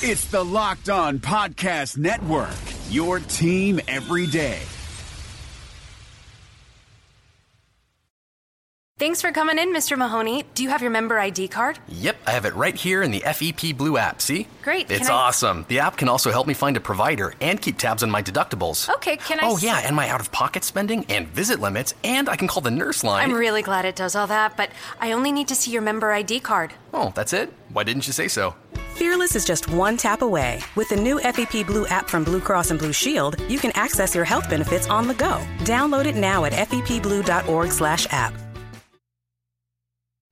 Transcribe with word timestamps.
It's 0.00 0.26
the 0.26 0.44
Locked 0.44 0.88
On 0.90 1.18
Podcast 1.18 1.98
Network, 1.98 2.50
your 2.88 3.18
team 3.18 3.80
every 3.88 4.26
day. 4.28 4.60
Thanks 8.98 9.20
for 9.20 9.30
coming 9.30 9.58
in, 9.58 9.72
Mr. 9.72 9.96
Mahoney. 9.96 10.44
Do 10.54 10.64
you 10.64 10.70
have 10.70 10.82
your 10.82 10.90
member 10.90 11.20
ID 11.20 11.46
card? 11.46 11.78
Yep, 11.86 12.16
I 12.26 12.32
have 12.32 12.44
it 12.46 12.54
right 12.56 12.74
here 12.74 13.00
in 13.00 13.12
the 13.12 13.20
FEP 13.20 13.76
Blue 13.76 13.96
app. 13.96 14.20
See? 14.20 14.48
Great. 14.62 14.90
It's 14.90 15.08
I- 15.08 15.12
awesome. 15.14 15.64
The 15.68 15.78
app 15.78 15.96
can 15.96 16.08
also 16.08 16.32
help 16.32 16.48
me 16.48 16.54
find 16.54 16.76
a 16.76 16.80
provider 16.80 17.32
and 17.40 17.62
keep 17.62 17.78
tabs 17.78 18.02
on 18.02 18.10
my 18.10 18.22
deductibles. 18.24 18.92
Okay, 18.96 19.16
can 19.16 19.38
I 19.38 19.42
Oh, 19.44 19.56
yeah, 19.58 19.78
and 19.84 19.94
my 19.94 20.08
out 20.08 20.18
of 20.20 20.32
pocket 20.32 20.64
spending 20.64 21.04
and 21.08 21.28
visit 21.28 21.60
limits, 21.60 21.94
and 22.02 22.28
I 22.28 22.34
can 22.34 22.48
call 22.48 22.60
the 22.60 22.72
nurse 22.72 23.04
line. 23.04 23.30
I'm 23.30 23.36
really 23.36 23.62
glad 23.62 23.84
it 23.84 23.94
does 23.94 24.16
all 24.16 24.26
that, 24.26 24.56
but 24.56 24.70
I 25.00 25.12
only 25.12 25.30
need 25.30 25.46
to 25.48 25.54
see 25.54 25.70
your 25.70 25.82
member 25.82 26.10
ID 26.12 26.40
card. 26.40 26.72
oh, 26.92 27.12
that's 27.14 27.32
it? 27.32 27.52
Why 27.72 27.84
didn't 27.84 28.08
you 28.08 28.12
say 28.12 28.26
so? 28.26 28.56
Fearless 28.98 29.36
is 29.36 29.44
just 29.44 29.72
one 29.72 29.96
tap 29.96 30.22
away. 30.22 30.60
With 30.74 30.88
the 30.88 30.96
new 30.96 31.20
FEP 31.20 31.64
Blue 31.64 31.86
app 31.86 32.08
from 32.10 32.24
Blue 32.24 32.40
Cross 32.40 32.72
and 32.72 32.80
Blue 32.80 32.92
Shield, 32.92 33.40
you 33.48 33.60
can 33.60 33.70
access 33.76 34.12
your 34.12 34.24
health 34.24 34.50
benefits 34.50 34.90
on 34.90 35.06
the 35.06 35.14
go. 35.14 35.38
Download 35.58 36.04
it 36.04 36.16
now 36.16 36.44
at 36.46 36.52
fepblue.org/app. 36.52 38.32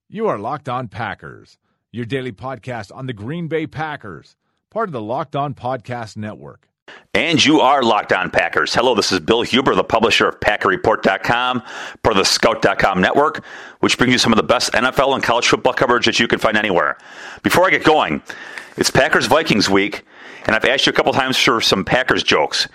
You 0.08 0.26
are 0.26 0.38
Locked 0.38 0.68
On 0.68 0.88
Packers, 0.88 1.58
your 1.92 2.06
daily 2.06 2.32
podcast 2.32 2.90
on 2.92 3.06
the 3.06 3.12
Green 3.12 3.46
Bay 3.46 3.68
Packers, 3.68 4.34
part 4.68 4.88
of 4.88 4.92
the 4.92 5.00
Locked 5.00 5.36
On 5.36 5.54
Podcast 5.54 6.16
Network. 6.16 6.68
And 7.16 7.42
you 7.42 7.60
are 7.60 7.82
Locked 7.82 8.12
On 8.12 8.30
Packers. 8.30 8.74
Hello, 8.74 8.94
this 8.94 9.10
is 9.10 9.20
Bill 9.20 9.40
Huber, 9.40 9.74
the 9.74 9.82
publisher 9.82 10.28
of 10.28 10.38
PackerReport.com, 10.38 11.62
part 12.02 12.12
of 12.12 12.18
the 12.18 12.26
Scout.com 12.26 13.00
network, 13.00 13.42
which 13.80 13.96
brings 13.96 14.12
you 14.12 14.18
some 14.18 14.34
of 14.34 14.36
the 14.36 14.42
best 14.42 14.74
NFL 14.74 15.14
and 15.14 15.24
college 15.24 15.48
football 15.48 15.72
coverage 15.72 16.04
that 16.04 16.20
you 16.20 16.28
can 16.28 16.38
find 16.38 16.58
anywhere. 16.58 16.98
Before 17.42 17.66
I 17.66 17.70
get 17.70 17.84
going, 17.84 18.20
it's 18.76 18.90
Packers 18.90 19.28
Vikings 19.28 19.70
week, 19.70 20.04
and 20.44 20.54
I've 20.54 20.66
asked 20.66 20.84
you 20.84 20.90
a 20.90 20.94
couple 20.94 21.14
times 21.14 21.38
for 21.38 21.62
some 21.62 21.86
Packers 21.86 22.22
jokes. 22.22 22.68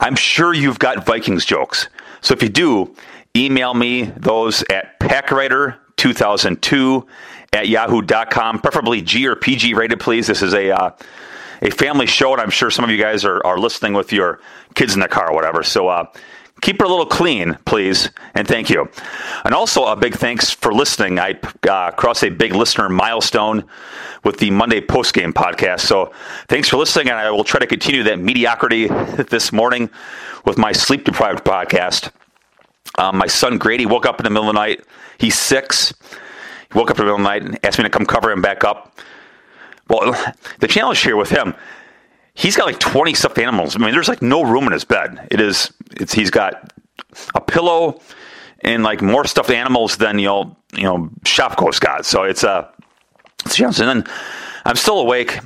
I'm 0.00 0.16
sure 0.16 0.52
you've 0.52 0.80
got 0.80 1.06
Vikings 1.06 1.44
jokes. 1.44 1.88
So 2.20 2.34
if 2.34 2.42
you 2.42 2.48
do, 2.48 2.96
email 3.36 3.74
me 3.74 4.10
those 4.16 4.64
at 4.70 4.98
packwriter2002 4.98 7.06
at 7.52 7.68
yahoo.com, 7.68 8.58
preferably 8.58 9.02
G 9.02 9.28
or 9.28 9.36
PG 9.36 9.74
rated, 9.74 10.00
please. 10.00 10.26
This 10.26 10.42
is 10.42 10.52
a. 10.52 10.72
Uh, 10.72 10.90
a 11.64 11.70
family 11.70 12.06
show, 12.06 12.32
and 12.32 12.40
I'm 12.40 12.50
sure 12.50 12.70
some 12.70 12.84
of 12.84 12.90
you 12.90 12.98
guys 12.98 13.24
are, 13.24 13.44
are 13.44 13.58
listening 13.58 13.94
with 13.94 14.12
your 14.12 14.40
kids 14.74 14.94
in 14.94 15.00
the 15.00 15.08
car 15.08 15.30
or 15.30 15.34
whatever. 15.34 15.62
So 15.62 15.88
uh, 15.88 16.06
keep 16.60 16.76
it 16.76 16.84
a 16.84 16.88
little 16.88 17.06
clean, 17.06 17.58
please, 17.64 18.10
and 18.34 18.46
thank 18.46 18.68
you. 18.68 18.88
And 19.44 19.54
also 19.54 19.86
a 19.86 19.96
big 19.96 20.14
thanks 20.14 20.50
for 20.50 20.72
listening. 20.72 21.18
I 21.18 21.38
uh, 21.68 21.90
crossed 21.92 22.22
a 22.22 22.28
big 22.28 22.54
listener 22.54 22.88
milestone 22.90 23.64
with 24.24 24.38
the 24.38 24.50
Monday 24.50 24.82
post 24.82 25.14
game 25.14 25.32
podcast. 25.32 25.80
So 25.80 26.12
thanks 26.48 26.68
for 26.68 26.76
listening, 26.76 27.08
and 27.08 27.18
I 27.18 27.30
will 27.30 27.44
try 27.44 27.60
to 27.60 27.66
continue 27.66 28.02
that 28.04 28.18
mediocrity 28.18 28.86
this 29.30 29.50
morning 29.50 29.88
with 30.44 30.58
my 30.58 30.72
sleep 30.72 31.04
deprived 31.04 31.44
podcast. 31.44 32.10
Um, 32.96 33.16
my 33.16 33.26
son 33.26 33.56
Grady 33.58 33.86
woke 33.86 34.06
up 34.06 34.20
in 34.20 34.24
the 34.24 34.30
middle 34.30 34.48
of 34.48 34.54
the 34.54 34.60
night. 34.60 34.84
He's 35.18 35.38
six. 35.38 35.94
He 36.70 36.78
woke 36.78 36.90
up 36.90 36.98
in 36.98 37.06
the 37.06 37.12
middle 37.12 37.16
of 37.16 37.22
the 37.22 37.28
night 37.28 37.42
and 37.42 37.58
asked 37.64 37.78
me 37.78 37.84
to 37.84 37.90
come 37.90 38.04
cover 38.04 38.30
him 38.30 38.42
back 38.42 38.64
up. 38.64 38.98
Well, 39.88 40.34
the 40.60 40.68
challenge 40.68 41.00
here 41.00 41.16
with 41.16 41.30
him, 41.30 41.54
he's 42.34 42.56
got 42.56 42.66
like 42.66 42.78
20 42.78 43.14
stuffed 43.14 43.38
animals. 43.38 43.76
I 43.76 43.78
mean, 43.78 43.92
there's 43.92 44.08
like 44.08 44.22
no 44.22 44.42
room 44.42 44.64
in 44.64 44.72
his 44.72 44.84
bed. 44.84 45.28
It 45.30 45.40
is, 45.40 45.72
it's, 45.92 46.12
he's 46.12 46.30
got 46.30 46.72
a 47.34 47.40
pillow 47.40 48.00
and 48.60 48.82
like 48.82 49.02
more 49.02 49.24
stuffed 49.26 49.50
animals 49.50 49.96
than, 49.96 50.18
you 50.18 50.26
know, 50.26 50.56
you 50.74 50.84
know, 50.84 51.10
Shopko's 51.24 51.78
got. 51.78 52.06
So 52.06 52.24
it's 52.24 52.42
a, 52.42 52.70
it's 53.44 53.54
a 53.54 53.56
challenge. 53.56 53.80
And 53.80 53.88
then 53.88 54.14
I'm 54.64 54.76
still 54.76 54.98
awake. 54.98 55.38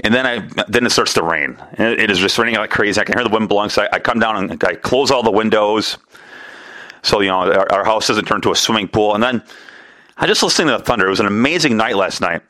And 0.00 0.14
then 0.14 0.26
I, 0.26 0.48
then 0.68 0.84
it 0.84 0.90
starts 0.90 1.14
to 1.14 1.22
rain. 1.22 1.56
It, 1.78 2.00
it 2.00 2.10
is 2.10 2.18
just 2.18 2.38
raining 2.38 2.56
like 2.56 2.70
crazy. 2.70 3.00
I 3.00 3.04
can 3.04 3.16
hear 3.16 3.24
the 3.24 3.30
wind 3.30 3.48
blowing. 3.48 3.70
So 3.70 3.82
I, 3.82 3.96
I 3.96 3.98
come 3.98 4.20
down 4.20 4.50
and 4.50 4.62
I 4.64 4.74
close 4.74 5.10
all 5.10 5.22
the 5.22 5.30
windows. 5.30 5.98
So, 7.02 7.20
you 7.20 7.28
know, 7.28 7.50
our, 7.52 7.72
our 7.72 7.84
house 7.84 8.08
doesn't 8.08 8.26
turn 8.26 8.40
to 8.42 8.52
a 8.52 8.56
swimming 8.56 8.88
pool. 8.88 9.14
And 9.14 9.22
then 9.22 9.42
I 10.18 10.26
just 10.26 10.42
listening 10.42 10.68
to 10.68 10.78
the 10.78 10.84
thunder. 10.84 11.06
It 11.06 11.10
was 11.10 11.20
an 11.20 11.26
amazing 11.26 11.76
night 11.76 11.96
last 11.96 12.20
night. 12.20 12.42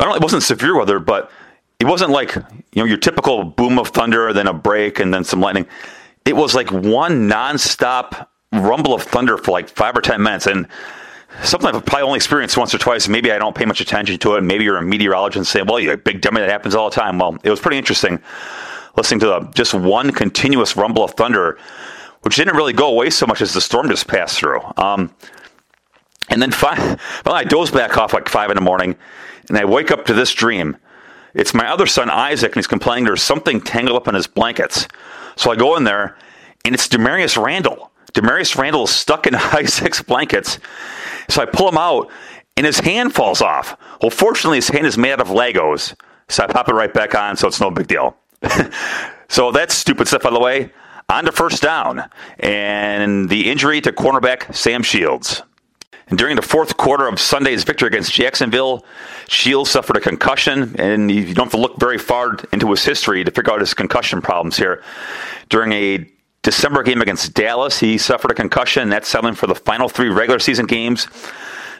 I 0.00 0.04
don't, 0.04 0.16
it 0.16 0.22
wasn't 0.22 0.42
severe 0.42 0.76
weather, 0.76 0.98
but 0.98 1.30
it 1.78 1.86
wasn't 1.86 2.10
like 2.10 2.34
you 2.34 2.42
know 2.76 2.84
your 2.84 2.98
typical 2.98 3.44
boom 3.44 3.78
of 3.78 3.88
thunder, 3.88 4.32
then 4.32 4.46
a 4.46 4.54
break, 4.54 4.98
and 5.00 5.12
then 5.12 5.24
some 5.24 5.40
lightning. 5.40 5.66
It 6.24 6.36
was 6.36 6.54
like 6.54 6.70
one 6.70 7.28
nonstop 7.28 8.26
rumble 8.52 8.94
of 8.94 9.02
thunder 9.02 9.36
for 9.38 9.52
like 9.52 9.68
five 9.68 9.96
or 9.96 10.00
ten 10.00 10.22
minutes, 10.22 10.46
and 10.46 10.66
something 11.42 11.68
I've 11.68 11.84
probably 11.84 12.06
only 12.06 12.16
experienced 12.16 12.56
once 12.56 12.74
or 12.74 12.78
twice. 12.78 13.08
Maybe 13.08 13.30
I 13.30 13.38
don't 13.38 13.54
pay 13.54 13.64
much 13.64 13.80
attention 13.80 14.18
to 14.18 14.36
it. 14.36 14.42
Maybe 14.42 14.64
you're 14.64 14.78
a 14.78 14.82
meteorologist 14.82 15.36
and 15.36 15.46
say, 15.46 15.62
"Well, 15.62 15.80
you're 15.80 15.94
a 15.94 15.98
big 15.98 16.20
dummy. 16.20 16.40
That 16.40 16.50
happens 16.50 16.74
all 16.74 16.90
the 16.90 16.96
time." 16.96 17.18
Well, 17.18 17.36
it 17.42 17.50
was 17.50 17.60
pretty 17.60 17.78
interesting 17.78 18.20
listening 18.96 19.20
to 19.20 19.26
the, 19.26 19.40
just 19.54 19.74
one 19.74 20.10
continuous 20.10 20.76
rumble 20.76 21.04
of 21.04 21.12
thunder, 21.12 21.58
which 22.22 22.36
didn't 22.36 22.56
really 22.56 22.72
go 22.72 22.88
away 22.88 23.10
so 23.10 23.26
much 23.26 23.40
as 23.40 23.54
the 23.54 23.60
storm 23.60 23.88
just 23.88 24.08
passed 24.08 24.38
through. 24.38 24.60
Um, 24.76 25.14
and 26.28 26.42
then 26.42 26.50
five, 26.50 26.78
well, 27.24 27.34
I 27.34 27.44
dozed 27.44 27.72
back 27.72 27.96
off 27.96 28.12
like 28.12 28.28
five 28.28 28.50
in 28.50 28.56
the 28.56 28.62
morning, 28.62 28.96
and 29.48 29.58
I 29.58 29.64
wake 29.64 29.90
up 29.90 30.04
to 30.06 30.14
this 30.14 30.32
dream. 30.32 30.76
It's 31.34 31.54
my 31.54 31.70
other 31.70 31.86
son 31.86 32.08
Isaac, 32.10 32.52
and 32.52 32.56
he's 32.56 32.66
complaining 32.66 33.04
there's 33.04 33.22
something 33.22 33.60
tangled 33.60 33.96
up 33.96 34.08
in 34.08 34.14
his 34.14 34.26
blankets. 34.26 34.88
So 35.36 35.50
I 35.50 35.56
go 35.56 35.76
in 35.76 35.84
there, 35.84 36.16
and 36.64 36.74
it's 36.74 36.88
Damarious 36.88 37.42
Randall. 37.42 37.90
Damarious 38.14 38.56
Randall 38.56 38.84
is 38.84 38.90
stuck 38.90 39.26
in 39.26 39.34
Isaac's 39.34 40.02
blankets. 40.02 40.58
So 41.28 41.42
I 41.42 41.46
pull 41.46 41.68
him 41.68 41.76
out, 41.76 42.10
and 42.56 42.64
his 42.64 42.80
hand 42.80 43.14
falls 43.14 43.42
off. 43.42 43.76
Well, 44.00 44.10
fortunately, 44.10 44.58
his 44.58 44.68
hand 44.68 44.86
is 44.86 44.96
made 44.96 45.12
out 45.12 45.20
of 45.20 45.28
Legos, 45.28 45.94
so 46.28 46.44
I 46.44 46.46
pop 46.46 46.68
it 46.68 46.74
right 46.74 46.92
back 46.92 47.14
on, 47.14 47.36
so 47.36 47.48
it's 47.48 47.60
no 47.60 47.70
big 47.70 47.86
deal. 47.86 48.16
so 49.28 49.52
that's 49.52 49.74
stupid 49.74 50.08
stuff, 50.08 50.22
by 50.22 50.30
the 50.30 50.40
way. 50.40 50.70
On 51.08 51.24
to 51.24 51.32
first 51.32 51.62
down, 51.62 52.08
and 52.40 53.28
the 53.28 53.48
injury 53.50 53.80
to 53.82 53.92
cornerback 53.92 54.54
Sam 54.54 54.82
Shields. 54.82 55.42
And 56.08 56.18
during 56.18 56.36
the 56.36 56.42
fourth 56.42 56.76
quarter 56.76 57.08
of 57.08 57.18
Sunday's 57.18 57.64
victory 57.64 57.88
against 57.88 58.12
Jacksonville, 58.12 58.84
Shields 59.26 59.70
suffered 59.70 59.96
a 59.96 60.00
concussion, 60.00 60.76
and 60.78 61.10
you 61.10 61.34
don't 61.34 61.46
have 61.46 61.52
to 61.52 61.58
look 61.58 61.80
very 61.80 61.98
far 61.98 62.36
into 62.52 62.70
his 62.70 62.84
history 62.84 63.24
to 63.24 63.30
figure 63.30 63.52
out 63.52 63.60
his 63.60 63.74
concussion 63.74 64.22
problems 64.22 64.56
here. 64.56 64.84
During 65.48 65.72
a 65.72 66.08
December 66.42 66.84
game 66.84 67.02
against 67.02 67.34
Dallas, 67.34 67.80
he 67.80 67.98
suffered 67.98 68.30
a 68.30 68.34
concussion, 68.34 68.84
and 68.84 68.92
that's 68.92 69.08
settling 69.08 69.34
for 69.34 69.48
the 69.48 69.54
final 69.56 69.88
three 69.88 70.08
regular 70.08 70.38
season 70.38 70.66
games, 70.66 71.08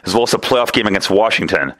as 0.03 0.13
well 0.13 0.23
as 0.23 0.33
a 0.33 0.37
playoff 0.37 0.73
game 0.73 0.87
against 0.87 1.09
Washington. 1.09 1.73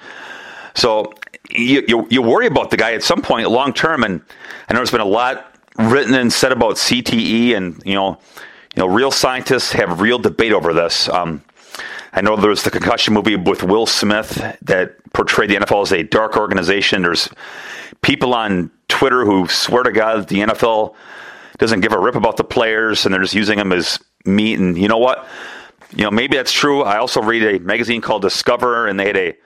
So 0.74 1.12
you, 1.50 1.84
you, 1.86 2.08
you 2.10 2.22
worry 2.22 2.48
about 2.48 2.72
the 2.72 2.78
guy 2.78 2.94
at 2.94 3.04
some 3.04 3.22
point 3.22 3.50
long 3.50 3.74
term, 3.74 4.06
and 4.06 4.22
I 4.70 4.74
know 4.74 4.80
there's 4.80 4.92
been 4.92 5.02
a 5.02 5.06
lot 5.06 5.54
written 5.78 6.14
and 6.14 6.32
said 6.32 6.54
about 6.54 6.76
CTE, 6.76 7.58
and 7.58 7.82
you 7.86 7.96
know, 7.96 8.18
you 8.74 8.84
know, 8.84 8.88
real 8.88 9.12
scientists 9.12 9.74
have 9.74 10.00
real 10.00 10.18
debate 10.18 10.54
over 10.54 10.72
this. 10.72 11.10
Um, 11.10 11.42
I 12.14 12.22
know 12.22 12.36
there 12.36 12.50
was 12.50 12.64
the 12.64 12.72
concussion 12.72 13.14
movie 13.14 13.36
with 13.36 13.64
Will 13.64 13.86
Smith 13.86 14.36
that 14.62 14.96
portrayed 15.14 15.50
the 15.50 15.56
NFL 15.56 15.84
as 15.84 15.92
a 15.92 16.04
dark 16.04 16.38
organization. 16.38 17.02
There's 17.02 17.30
people 18.02 18.34
on 18.34 18.72
Twitter 18.88 19.26
who 19.26 19.48
swear 19.48 19.84
to 19.84 19.92
God 19.92 20.28
the 20.30 20.40
NFL 20.40 20.96
doesn't 21.58 21.82
give 21.82 21.92
a 21.92 22.00
rip 22.00 22.16
about 22.16 22.38
the 22.38 22.44
players 22.44 23.06
and 23.06 23.14
they're 23.14 23.22
just 23.22 23.34
using 23.34 23.58
them 23.58 23.72
as 23.72 24.00
meat. 24.26 24.60
And 24.60 24.78
you 24.78 24.88
know 24.88 24.98
what? 24.98 25.28
You 25.96 26.04
know, 26.04 26.12
maybe 26.12 26.38
that's 26.38 26.52
true. 26.52 26.84
I 26.84 26.98
also 26.98 27.22
read 27.22 27.44
a 27.44 27.60
magazine 27.60 28.02
called 28.02 28.22
Discover, 28.22 28.88
and 28.88 29.00
they 29.00 29.08
had 29.08 29.18
a 29.18 29.38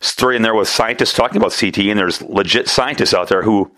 story 0.00 0.36
in 0.36 0.42
there 0.42 0.54
with 0.54 0.68
scientists 0.68 1.14
talking 1.14 1.38
about 1.38 1.52
CTE, 1.52 1.90
and 1.90 1.98
there's 1.98 2.20
legit 2.22 2.68
scientists 2.68 3.14
out 3.14 3.28
there 3.28 3.42
who 3.42 3.70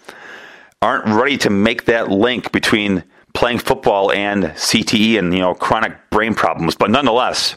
aren't 0.83 1.07
ready 1.07 1.39
to 1.39 1.51
make 1.51 1.85
that 1.85 2.11
link 2.11 2.51
between 2.53 3.05
playing 3.33 3.59
football 3.59 4.11
and 4.11 4.45
CTE 4.45 5.19
and 5.19 5.33
you 5.33 5.41
know 5.41 5.55
chronic 5.55 5.93
brain 6.11 6.35
problems. 6.35 6.75
But 6.75 6.91
nonetheless, 6.91 7.57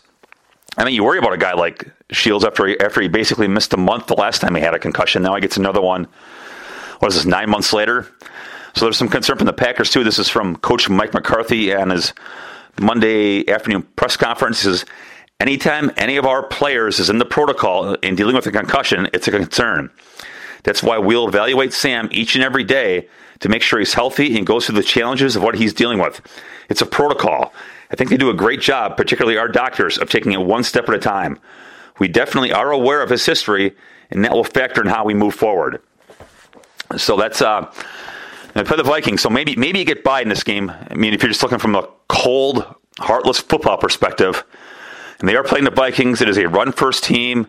I 0.77 0.85
mean, 0.85 0.95
you 0.95 1.03
worry 1.03 1.19
about 1.19 1.33
a 1.33 1.37
guy 1.37 1.53
like 1.53 1.91
Shields 2.11 2.43
after 2.43 2.65
he, 2.65 2.79
after 2.79 3.01
he 3.01 3.07
basically 3.07 3.47
missed 3.47 3.73
a 3.73 3.77
month 3.77 4.07
the 4.07 4.15
last 4.15 4.41
time 4.41 4.55
he 4.55 4.61
had 4.61 4.73
a 4.73 4.79
concussion. 4.79 5.21
Now 5.21 5.35
he 5.35 5.41
gets 5.41 5.57
another 5.57 5.81
one. 5.81 6.07
What 6.99 7.09
is 7.09 7.15
this? 7.15 7.25
Nine 7.25 7.49
months 7.49 7.73
later. 7.73 8.07
So 8.75 8.85
there's 8.85 8.97
some 8.97 9.09
concern 9.09 9.37
from 9.37 9.45
the 9.45 9.53
Packers 9.53 9.91
too. 9.91 10.03
This 10.03 10.17
is 10.17 10.29
from 10.29 10.55
Coach 10.57 10.89
Mike 10.89 11.13
McCarthy 11.13 11.71
and 11.71 11.91
his 11.91 12.13
Monday 12.79 13.47
afternoon 13.47 13.83
press 13.95 14.17
conference. 14.17 14.61
He 14.61 14.69
says, 14.69 14.85
anytime 15.39 15.91
any 15.95 16.17
of 16.17 16.25
our 16.25 16.41
players 16.41 16.99
is 16.99 17.09
in 17.09 17.19
the 17.19 17.25
protocol 17.25 17.93
in 17.95 18.15
dealing 18.15 18.35
with 18.35 18.47
a 18.47 18.51
concussion, 18.51 19.09
it's 19.13 19.27
a 19.27 19.31
concern. 19.31 19.91
That's 20.63 20.81
why 20.81 20.97
we'll 20.97 21.27
evaluate 21.27 21.73
Sam 21.73 22.09
each 22.11 22.35
and 22.35 22.43
every 22.43 22.63
day 22.63 23.07
to 23.41 23.49
make 23.49 23.61
sure 23.61 23.79
he's 23.79 23.93
healthy 23.93 24.37
and 24.37 24.47
goes 24.47 24.65
through 24.65 24.75
the 24.75 24.83
challenges 24.83 25.35
of 25.35 25.43
what 25.43 25.55
he's 25.55 25.73
dealing 25.73 25.99
with. 25.99 26.21
It's 26.69 26.81
a 26.81 26.85
protocol. 26.85 27.53
I 27.93 27.95
think 27.95 28.09
they 28.09 28.17
do 28.17 28.31
a 28.31 28.33
great 28.33 28.59
job, 28.59 28.97
particularly 28.97 29.37
our 29.37 29.47
doctors, 29.47 29.99
of 29.99 30.09
taking 30.09 30.31
it 30.31 30.41
one 30.41 30.63
step 30.63 30.89
at 30.89 30.95
a 30.95 30.99
time. 30.99 31.39
We 31.99 32.07
definitely 32.07 32.51
are 32.51 32.71
aware 32.71 33.03
of 33.03 33.11
his 33.11 33.23
history, 33.23 33.75
and 34.09 34.25
that 34.25 34.33
will 34.33 34.43
factor 34.43 34.81
in 34.81 34.87
how 34.87 35.05
we 35.05 35.13
move 35.13 35.35
forward. 35.35 35.79
So 36.97 37.15
that's 37.15 37.41
uh, 37.41 37.71
for 38.65 38.75
the 38.75 38.83
Vikings. 38.83 39.21
So 39.21 39.29
maybe 39.29 39.55
maybe 39.55 39.77
you 39.77 39.85
get 39.85 40.03
by 40.03 40.21
in 40.21 40.29
this 40.29 40.43
game. 40.43 40.71
I 40.71 40.95
mean, 40.95 41.13
if 41.13 41.21
you're 41.21 41.29
just 41.29 41.43
looking 41.43 41.59
from 41.59 41.75
a 41.75 41.87
cold, 42.07 42.65
heartless 42.99 43.37
football 43.39 43.77
perspective, 43.77 44.43
and 45.19 45.29
they 45.29 45.35
are 45.35 45.43
playing 45.43 45.65
the 45.65 45.71
Vikings, 45.71 46.19
it 46.19 46.27
is 46.27 46.37
a 46.37 46.47
run 46.47 46.71
first 46.71 47.03
team. 47.03 47.47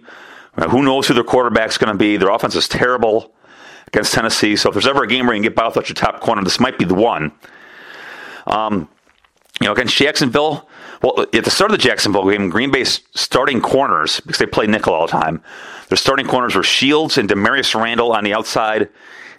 Who 0.71 0.83
knows 0.83 1.09
who 1.09 1.15
their 1.15 1.25
quarterback's 1.25 1.79
going 1.79 1.93
to 1.93 1.99
be? 1.99 2.19
Their 2.19 2.29
offense 2.29 2.55
is 2.55 2.69
terrible. 2.69 3.35
against 3.95 4.13
Tennessee. 4.13 4.57
So 4.57 4.69
if 4.69 4.75
there's 4.75 4.87
ever 4.87 5.05
a 5.05 5.07
game 5.07 5.27
where 5.27 5.35
you 5.37 5.41
can 5.41 5.51
get 5.51 5.57
by 5.57 5.67
without 5.67 5.89
your 5.89 5.95
top 5.95 6.21
corner, 6.21 6.43
this 6.43 6.59
might 6.59 6.79
be 6.79 6.85
the 6.85 6.95
one. 6.95 7.33
Um, 8.47 8.89
you 9.61 9.67
know, 9.67 9.73
against 9.73 9.97
Jacksonville, 9.97 10.69
well, 11.03 11.27
at 11.33 11.45
the 11.45 11.51
start 11.51 11.71
of 11.71 11.77
the 11.77 11.83
Jacksonville 11.83 12.29
game, 12.29 12.49
Green 12.49 12.71
Bay's 12.71 13.01
starting 13.15 13.61
corners, 13.61 14.21
because 14.21 14.39
they 14.39 14.47
play 14.47 14.67
nickel 14.67 14.95
all 14.95 15.07
the 15.07 15.13
time, 15.13 15.43
their 15.89 15.97
starting 15.97 16.27
corners 16.27 16.55
were 16.55 16.63
Shields 16.63 17.19
and 17.19 17.29
Damarious 17.29 17.79
Randall 17.79 18.13
on 18.13 18.25
the 18.25 18.35
outside, 18.35 18.89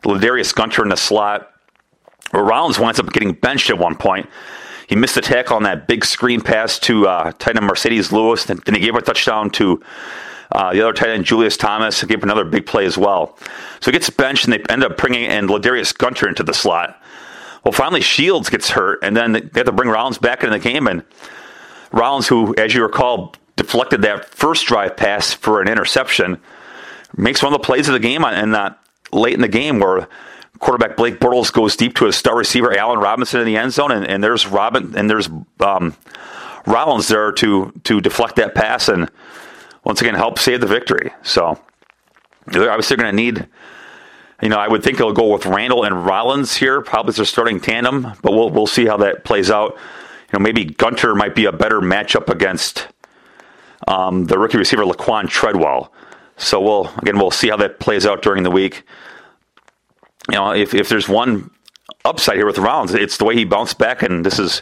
Ladarius 0.04 0.54
Gunter 0.54 0.84
in 0.84 0.90
the 0.90 0.98
slot. 0.98 1.52
Rollins 2.34 2.80
winds 2.80 3.00
up 3.00 3.12
getting 3.12 3.34
benched 3.34 3.70
at 3.70 3.78
one 3.78 3.96
point. 3.96 4.30
He 4.88 4.96
missed 4.96 5.16
the 5.16 5.22
tackle 5.22 5.56
on 5.56 5.64
that 5.64 5.88
big 5.88 6.06
screen 6.06 6.42
pass 6.42 6.78
to 6.80 7.08
uh, 7.08 7.32
tight 7.40 7.58
end 7.58 7.68
Marcedes 7.68 8.12
Lewis. 8.12 8.46
Then, 8.46 8.60
then 8.66 8.76
he 8.76 8.82
gave 8.82 8.96
a 8.96 9.02
touchdown 9.02 9.50
to 9.52 9.82
uh, 10.52 10.74
the 10.74 10.82
other 10.82 10.94
tight 10.94 11.10
end, 11.10 11.26
Julius 11.26 11.58
Thomas, 11.58 12.02
and 12.02 12.10
gave 12.10 12.22
another 12.22 12.46
big 12.46 12.66
play 12.66 12.86
as 12.86 12.98
well. 12.98 13.38
So 13.80 13.90
he 13.90 13.92
gets 13.92 14.10
benched, 14.10 14.46
and 14.46 14.54
they 14.54 14.64
end 14.70 14.84
up 14.84 14.98
bringing 14.98 15.26
in 15.26 15.48
Ladarius 15.48 15.98
Gunter 15.98 16.28
into 16.28 16.44
the 16.44 16.54
slot. 16.54 17.02
Well, 17.66 17.72
finally, 17.72 18.02
Shields 18.02 18.50
gets 18.50 18.70
hurt, 18.70 19.00
and 19.02 19.18
then 19.18 19.34
they 19.34 19.42
have 19.56 19.66
to 19.66 19.72
bring 19.72 19.90
Rollins 19.90 20.20
back 20.20 20.44
into 20.44 20.52
the 20.52 20.60
game. 20.60 20.88
And 20.88 21.04
Rollins, 21.92 22.28
who, 22.28 22.54
as 22.58 22.76
you 22.76 22.84
recall, 22.84 23.34
deflected 23.56 24.04
that 24.04 24.26
first 24.26 24.68
drive 24.68 24.96
pass 24.96 25.34
for 25.34 25.62
an 25.62 25.68
interception, 25.68 26.40
makes 27.18 27.42
one 27.42 27.52
of 27.52 27.60
the 27.60 27.66
plays 27.66 27.88
of 27.88 27.94
the 27.94 28.00
game 28.00 28.24
and 28.24 28.54
that 28.54 28.80
late 29.12 29.34
in 29.34 29.42
the 29.42 29.48
game 29.48 29.80
where 29.80 30.08
quarterback 30.60 30.96
Blake 30.96 31.20
Bortles 31.20 31.52
goes 31.52 31.76
deep 31.76 31.96
to 31.96 32.06
his 32.06 32.16
star 32.16 32.38
receiver 32.38 32.78
Allen 32.78 33.00
Robinson 33.00 33.40
in 33.40 33.48
the 33.48 33.58
end 33.58 33.74
zone, 33.74 33.92
and, 33.92 34.06
and 34.06 34.24
there's 34.24 34.46
Robin 34.46 34.96
and 34.96 35.10
there's 35.10 35.30
um, 35.60 35.96
Rollins 36.68 37.08
there 37.08 37.32
to 37.32 37.72
to 37.86 38.02
deflect 38.02 38.36
that 38.36 38.54
pass 38.56 38.90
and 38.90 39.10
once 39.84 40.02
again 40.02 40.16
help 40.16 40.38
save 40.38 40.62
the 40.62 40.68
victory. 40.68 41.12
So 41.24 41.60
they're 42.48 42.70
obviously 42.70 42.98
going 42.98 43.10
to 43.10 43.16
need. 43.16 43.48
You 44.42 44.50
know, 44.50 44.58
I 44.58 44.68
would 44.68 44.84
think 44.84 44.98
they'll 44.98 45.14
go 45.14 45.32
with 45.32 45.46
Randall 45.46 45.86
and 45.86 46.06
Rollins 46.06 46.58
here, 46.58 46.82
probably 46.82 47.10
as 47.10 47.16
their 47.16 47.26
starting 47.26 47.60
tandem, 47.60 48.14
but 48.22 48.34
we'll 48.34 48.50
we'll 48.50 48.68
see 48.68 48.86
how 48.86 48.98
that 48.98 49.24
plays 49.24 49.50
out. 49.50 49.74
You 50.32 50.40
know, 50.40 50.44
maybe 50.44 50.66
Gunter 50.66 51.16
might 51.16 51.36
be 51.36 51.46
a 51.46 51.52
better 51.52 51.80
matchup 51.80 52.30
against 52.30 52.88
um, 53.88 54.26
the 54.26 54.38
rookie 54.38 54.58
receiver 54.58 54.84
Laquon 54.84 55.30
Treadwell. 55.30 55.92
So 56.38 56.60
we'll 56.60 56.88
again 56.98 57.18
we'll 57.18 57.32
see 57.32 57.50
how 57.50 57.58
that 57.58 57.80
plays 57.80 58.06
out 58.06 58.22
during 58.22 58.44
the 58.44 58.52
week. 58.52 58.84
You 60.30 60.36
know, 60.36 60.52
if 60.52 60.74
if 60.74 60.90
there's 60.90 61.08
one 61.08 61.50
upside 62.04 62.36
here 62.36 62.46
with 62.46 62.58
Rollins, 62.58 62.94
it's 62.94 63.18
the 63.18 63.26
way 63.26 63.36
he 63.36 63.46
bounced 63.46 63.78
back, 63.78 64.04
and 64.04 64.26
this 64.26 64.38
is 64.38 64.62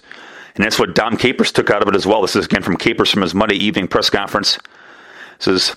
and 0.55 0.63
that's 0.63 0.77
what 0.77 0.93
Dom 0.93 1.17
Capers 1.17 1.51
took 1.51 1.71
out 1.71 1.81
of 1.81 1.87
it 1.87 1.95
as 1.95 2.05
well. 2.05 2.21
This 2.21 2.35
is 2.35 2.45
again 2.45 2.61
from 2.61 2.77
Capers 2.77 3.09
from 3.09 3.23
his 3.23 3.33
Monday 3.33 3.55
evening 3.55 3.87
press 3.87 4.09
conference. 4.09 4.59
This 5.39 5.47
is 5.47 5.75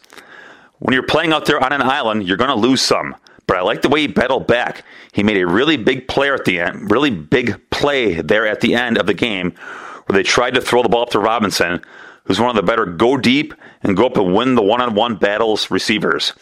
when 0.81 0.93
you're 0.93 1.03
playing 1.03 1.33
out 1.33 1.47
there 1.47 1.63
on 1.63 1.73
an 1.73 1.81
island, 1.81 2.29
you're 2.29 2.37
going 2.37 2.51
to 2.51 2.57
lose 2.57 2.83
some. 2.83 3.17
But 3.47 3.59
I 3.59 3.63
like 3.63 3.83
the 3.83 3.89
way 3.89 4.01
he 4.01 4.07
battled 4.09 4.47
back. 4.47 4.85
He 5.13 5.23
made 5.23 5.37
a 5.37 5.47
really 5.47 5.77
big 5.77 6.09
player 6.09 6.35
at 6.35 6.45
the 6.45 6.59
end, 6.59 6.91
really 6.91 7.11
big 7.11 7.61
play 7.71 8.21
there 8.21 8.47
at 8.47 8.61
the 8.61 8.75
end 8.75 8.99
of 8.99 9.07
the 9.07 9.15
game, 9.15 9.53
where 10.07 10.17
they 10.17 10.23
tried 10.23 10.55
to 10.55 10.61
throw 10.61 10.83
the 10.83 10.89
ball 10.89 11.03
up 11.03 11.11
to 11.11 11.19
Robinson, 11.19 11.81
who's 12.25 12.41
one 12.41 12.51
of 12.51 12.57
the 12.57 12.63
better 12.63 12.85
go 12.85 13.17
deep 13.17 13.55
and 13.83 13.97
go 13.97 14.07
up 14.07 14.17
and 14.17 14.35
win 14.35 14.57
the 14.57 14.63
one-on-one 14.63 15.17
battles 15.17 15.71
receivers. 15.71 16.33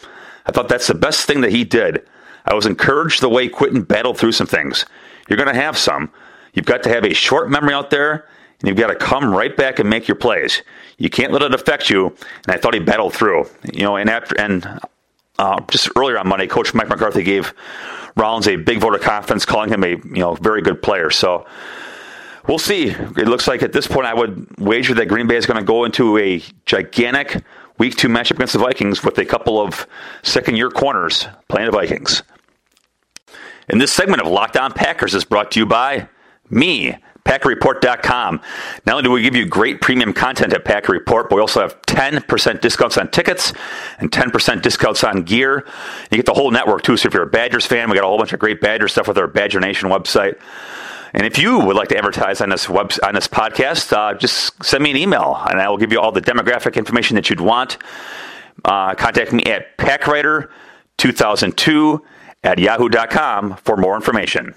I 0.47 0.53
thought 0.53 0.69
that's 0.69 0.87
the 0.87 0.95
best 0.95 1.27
thing 1.27 1.43
that 1.43 1.53
he 1.53 1.65
did. 1.65 2.07
I 2.47 2.55
was 2.55 2.67
encouraged 2.67 3.21
the 3.21 3.29
way 3.29 3.49
Quinten 3.49 3.87
battled 3.87 4.19
through 4.19 4.33
some 4.33 4.47
things. 4.47 4.87
You're 5.29 5.39
going 5.39 5.53
to 5.53 5.61
have 5.61 5.79
some. 5.79 6.11
You've 6.53 6.67
got 6.67 6.83
to 6.85 6.91
have 6.91 7.05
a 7.05 7.15
short 7.15 7.51
memory 7.51 7.75
out 7.75 7.91
there, 7.91 8.27
and 8.61 8.69
you've 8.69 8.79
got 8.79 8.89
to 8.89 8.97
come 8.97 9.35
right 9.35 9.55
back 9.57 9.79
and 9.79 9.89
make 9.89 10.07
your 10.09 10.15
plays. 10.15 10.63
You 10.99 11.11
can't 11.11 11.33
let 11.33 11.43
it 11.43 11.55
affect 11.55 11.91
you. 11.91 12.07
And 12.07 12.49
I 12.49 12.57
thought 12.57 12.75
he 12.75 12.81
battled 12.81 13.15
through. 13.15 13.47
You 13.73 13.83
know, 13.83 13.97
and 13.97 14.09
after 14.09 14.39
and 14.39 14.81
uh, 15.39 15.61
just 15.71 15.89
earlier 15.97 16.19
on 16.19 16.29
Monday, 16.29 16.47
Coach 16.47 16.75
Mike 16.75 16.89
McCarthy 16.89 17.23
gave 17.23 17.55
Rollins 18.17 18.47
a 18.47 18.57
big 18.57 18.79
vote 18.79 18.95
of 18.95 19.01
confidence, 19.01 19.45
calling 19.45 19.71
him 19.71 19.83
a 19.85 19.91
you 19.91 20.21
know 20.21 20.35
very 20.35 20.63
good 20.63 20.83
player. 20.83 21.11
So 21.11 21.47
we'll 22.47 22.59
see. 22.59 22.89
It 22.89 23.29
looks 23.29 23.49
like 23.49 23.63
at 23.63 23.73
this 23.73 23.87
point, 23.87 24.07
I 24.07 24.15
would 24.15 24.59
wager 24.59 24.95
that 24.95 25.07
Green 25.07 25.27
Bay 25.27 25.37
is 25.37 25.47
going 25.47 25.59
to 25.59 25.65
go 25.65 25.85
into 25.85 26.19
a 26.19 26.43
gigantic 26.67 27.43
Week 27.79 27.97
Two 27.97 28.09
matchup 28.09 28.33
against 28.33 28.53
the 28.53 28.61
Vikings 28.61 29.03
with 29.03 29.19
a 29.19 29.25
couple 29.25 29.61
of 29.61 29.87
second-year 30.23 30.71
corners 30.71 31.27
playing 31.49 31.67
the 31.67 31.73
Vikings. 31.73 32.23
And 33.69 33.81
this 33.81 33.93
segment 33.93 34.23
of 34.23 34.29
Locked 34.29 34.57
On 34.57 34.73
Packers 34.73 35.15
is 35.15 35.25
brought 35.25 35.51
to 35.53 35.61
you 35.61 35.67
by 35.67 36.09
me. 36.51 36.97
PackerReport.com. 37.25 38.41
Not 38.87 38.93
only 38.93 39.03
do 39.03 39.11
we 39.11 39.23
give 39.23 39.35
you 39.35 39.47
great 39.47 39.81
premium 39.81 40.13
content 40.13 40.53
at 40.53 40.65
Packer 40.65 40.93
Report, 40.93 41.31
but 41.31 41.37
we 41.37 41.41
also 41.41 41.61
have 41.61 41.81
10% 41.83 42.61
discounts 42.61 42.99
on 42.99 43.11
tickets 43.11 43.55
and 43.99 44.11
10% 44.11 44.63
discounts 44.63 45.05
on 45.05 45.23
gear. 45.23 45.67
You 46.11 46.17
get 46.17 46.27
the 46.27 46.35
whole 46.35 46.51
network 46.51 46.83
too. 46.83 46.99
So 46.99 47.07
if 47.07 47.15
you're 47.15 47.23
a 47.23 47.27
Badgers 47.27 47.65
fan, 47.65 47.89
we 47.89 47.97
got 47.97 48.05
a 48.05 48.09
whole 48.09 48.19
bunch 48.19 48.35
of 48.35 48.41
great 48.41 48.61
Badger 48.61 48.89
stuff 48.89 49.09
with 49.09 49.17
our 49.17 49.27
Badger 49.27 49.61
Nation 49.61 49.89
website. 49.89 50.39
And 51.15 51.25
if 51.25 51.39
you 51.39 51.61
would 51.61 51.77
like 51.77 51.89
to 51.89 51.97
advertise 51.97 52.41
on 52.41 52.51
this 52.51 52.69
web 52.69 52.93
on 53.05 53.15
this 53.15 53.29
podcast, 53.29 53.93
uh, 53.93 54.15
just 54.15 54.65
send 54.65 54.83
me 54.83 54.91
an 54.91 54.97
email, 54.97 55.41
and 55.49 55.61
I 55.61 55.69
will 55.69 55.79
give 55.79 55.93
you 55.93 56.01
all 56.01 56.11
the 56.11 56.21
demographic 56.21 56.75
information 56.75 57.15
that 57.15 57.31
you'd 57.31 57.41
want. 57.41 57.79
Uh, 58.65 58.97
contact 58.97 59.33
me 59.33 59.45
at 59.45 59.79
packwriter2002 59.79 62.01
at 62.43 62.59
yahoo.com 62.59 63.55
for 63.57 63.77
more 63.77 63.95
information. 63.95 64.57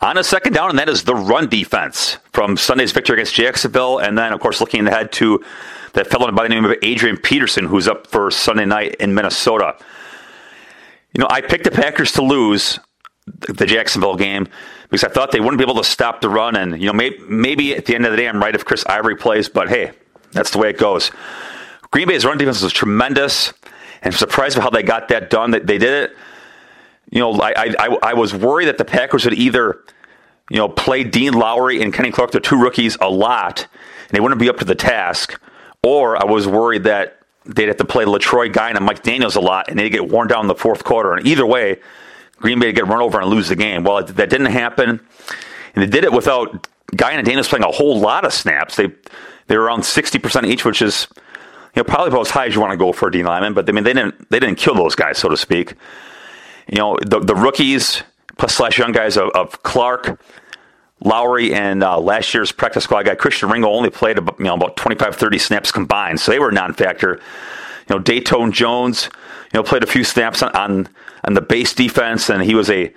On 0.00 0.16
a 0.16 0.24
second 0.24 0.54
down, 0.54 0.70
and 0.70 0.78
that 0.78 0.88
is 0.88 1.04
the 1.04 1.14
run 1.14 1.48
defense 1.48 2.18
from 2.32 2.56
Sunday's 2.56 2.92
victory 2.92 3.16
against 3.16 3.34
Jacksonville. 3.34 3.98
And 3.98 4.16
then, 4.16 4.32
of 4.32 4.40
course, 4.40 4.60
looking 4.60 4.86
ahead 4.86 5.12
to 5.12 5.44
that 5.92 6.06
fellow 6.06 6.30
by 6.32 6.44
the 6.44 6.48
name 6.48 6.64
of 6.64 6.74
Adrian 6.82 7.16
Peterson, 7.16 7.66
who's 7.66 7.88
up 7.88 8.06
for 8.06 8.30
Sunday 8.30 8.64
night 8.64 8.94
in 8.96 9.14
Minnesota. 9.14 9.76
You 11.12 11.20
know, 11.20 11.26
I 11.30 11.40
picked 11.40 11.64
the 11.64 11.70
Packers 11.70 12.12
to 12.12 12.22
lose 12.22 12.78
the 13.26 13.66
Jacksonville 13.66 14.16
game 14.16 14.48
because 14.88 15.04
I 15.04 15.08
thought 15.08 15.32
they 15.32 15.40
wouldn't 15.40 15.58
be 15.58 15.64
able 15.64 15.82
to 15.82 15.84
stop 15.84 16.20
the 16.20 16.28
run. 16.28 16.56
And, 16.56 16.80
you 16.80 16.86
know, 16.86 16.92
maybe, 16.92 17.18
maybe 17.28 17.74
at 17.74 17.86
the 17.86 17.94
end 17.94 18.06
of 18.06 18.12
the 18.12 18.16
day, 18.16 18.28
I'm 18.28 18.40
right 18.40 18.54
if 18.54 18.64
Chris 18.64 18.86
Ivory 18.86 19.16
plays, 19.16 19.48
but 19.48 19.68
hey, 19.68 19.92
that's 20.32 20.50
the 20.50 20.58
way 20.58 20.70
it 20.70 20.78
goes. 20.78 21.10
Green 21.90 22.08
Bay's 22.08 22.24
run 22.24 22.38
defense 22.38 22.62
was 22.62 22.72
tremendous, 22.72 23.52
and 24.02 24.12
I'm 24.14 24.18
surprised 24.18 24.56
by 24.56 24.62
how 24.62 24.70
they 24.70 24.82
got 24.82 25.08
that 25.08 25.30
done. 25.30 25.50
They, 25.50 25.58
they 25.60 25.78
did 25.78 26.10
it 26.10 26.16
you 27.10 27.20
know, 27.20 27.40
I, 27.40 27.74
I, 27.78 27.98
I 28.02 28.14
was 28.14 28.34
worried 28.34 28.66
that 28.66 28.78
the 28.78 28.84
Packers 28.84 29.24
would 29.24 29.34
either, 29.34 29.82
you 30.50 30.56
know, 30.56 30.68
play 30.68 31.04
Dean 31.04 31.32
Lowry 31.32 31.82
and 31.82 31.92
Kenny 31.92 32.10
Clark, 32.10 32.32
the 32.32 32.40
two 32.40 32.60
rookies, 32.60 32.96
a 33.00 33.08
lot, 33.08 33.66
and 34.08 34.10
they 34.10 34.20
wouldn't 34.20 34.40
be 34.40 34.48
up 34.48 34.58
to 34.58 34.64
the 34.64 34.74
task, 34.74 35.40
or 35.82 36.20
I 36.20 36.24
was 36.24 36.46
worried 36.46 36.84
that 36.84 37.20
they'd 37.44 37.68
have 37.68 37.78
to 37.78 37.84
play 37.84 38.04
Letroy 38.04 38.52
Guion 38.52 38.76
and 38.76 38.84
Mike 38.84 39.02
Daniels 39.02 39.36
a 39.36 39.40
lot, 39.40 39.70
and 39.70 39.78
they'd 39.78 39.88
get 39.90 40.08
worn 40.08 40.28
down 40.28 40.42
in 40.42 40.48
the 40.48 40.54
fourth 40.54 40.84
quarter. 40.84 41.14
And 41.14 41.26
either 41.26 41.46
way, 41.46 41.80
Green 42.36 42.60
Bay 42.60 42.66
would 42.66 42.76
get 42.76 42.86
run 42.86 43.00
over 43.00 43.20
and 43.20 43.30
lose 43.30 43.48
the 43.48 43.56
game. 43.56 43.84
Well, 43.84 44.04
that 44.04 44.30
didn't 44.30 44.46
happen, 44.46 45.00
and 45.74 45.82
they 45.82 45.86
did 45.86 46.04
it 46.04 46.12
without 46.12 46.68
Guion 46.92 47.14
and 47.14 47.26
Daniels 47.26 47.48
playing 47.48 47.64
a 47.64 47.70
whole 47.70 47.98
lot 47.98 48.24
of 48.24 48.32
snaps. 48.32 48.76
They 48.76 48.92
they 49.46 49.56
were 49.56 49.64
around 49.64 49.84
sixty 49.84 50.18
percent 50.18 50.46
each, 50.46 50.64
which 50.64 50.82
is 50.82 51.08
you 51.74 51.80
know 51.80 51.84
probably 51.84 52.08
about 52.08 52.22
as 52.22 52.30
high 52.30 52.46
as 52.46 52.54
you 52.54 52.60
want 52.60 52.72
to 52.72 52.76
go 52.76 52.92
for 52.92 53.08
a 53.08 53.12
D 53.12 53.22
lineman. 53.22 53.54
But 53.54 53.68
I 53.68 53.72
mean, 53.72 53.84
they 53.84 53.94
didn't 53.94 54.30
they 54.30 54.38
didn't 54.38 54.58
kill 54.58 54.74
those 54.74 54.94
guys, 54.94 55.16
so 55.16 55.30
to 55.30 55.36
speak 55.36 55.74
you 56.68 56.78
know, 56.78 56.96
the, 57.04 57.20
the 57.20 57.34
rookies 57.34 58.02
plus 58.36 58.54
slash 58.54 58.78
young 58.78 58.92
guys 58.92 59.16
of, 59.16 59.30
of 59.30 59.62
Clark, 59.62 60.20
Lowry, 61.00 61.54
and 61.54 61.82
uh, 61.82 61.98
last 61.98 62.34
year's 62.34 62.52
practice 62.52 62.84
squad 62.84 63.04
guy 63.04 63.14
Christian 63.14 63.48
Ringo 63.48 63.68
only 63.68 63.90
played 63.90 64.18
about, 64.18 64.38
you 64.38 64.46
know, 64.46 64.54
about 64.54 64.76
25, 64.76 65.16
30 65.16 65.38
snaps 65.38 65.72
combined, 65.72 66.20
so 66.20 66.32
they 66.32 66.38
were 66.38 66.50
a 66.50 66.52
non-factor. 66.52 67.20
You 67.88 67.96
know, 67.96 68.02
Datone 68.02 68.52
Jones, 68.52 69.08
you 69.52 69.58
know, 69.58 69.62
played 69.62 69.82
a 69.82 69.86
few 69.86 70.04
snaps 70.04 70.42
on, 70.42 70.54
on, 70.54 70.88
on 71.24 71.34
the 71.34 71.40
base 71.40 71.72
defense, 71.72 72.28
and 72.28 72.42
he 72.42 72.54
was 72.54 72.68
a 72.70 72.92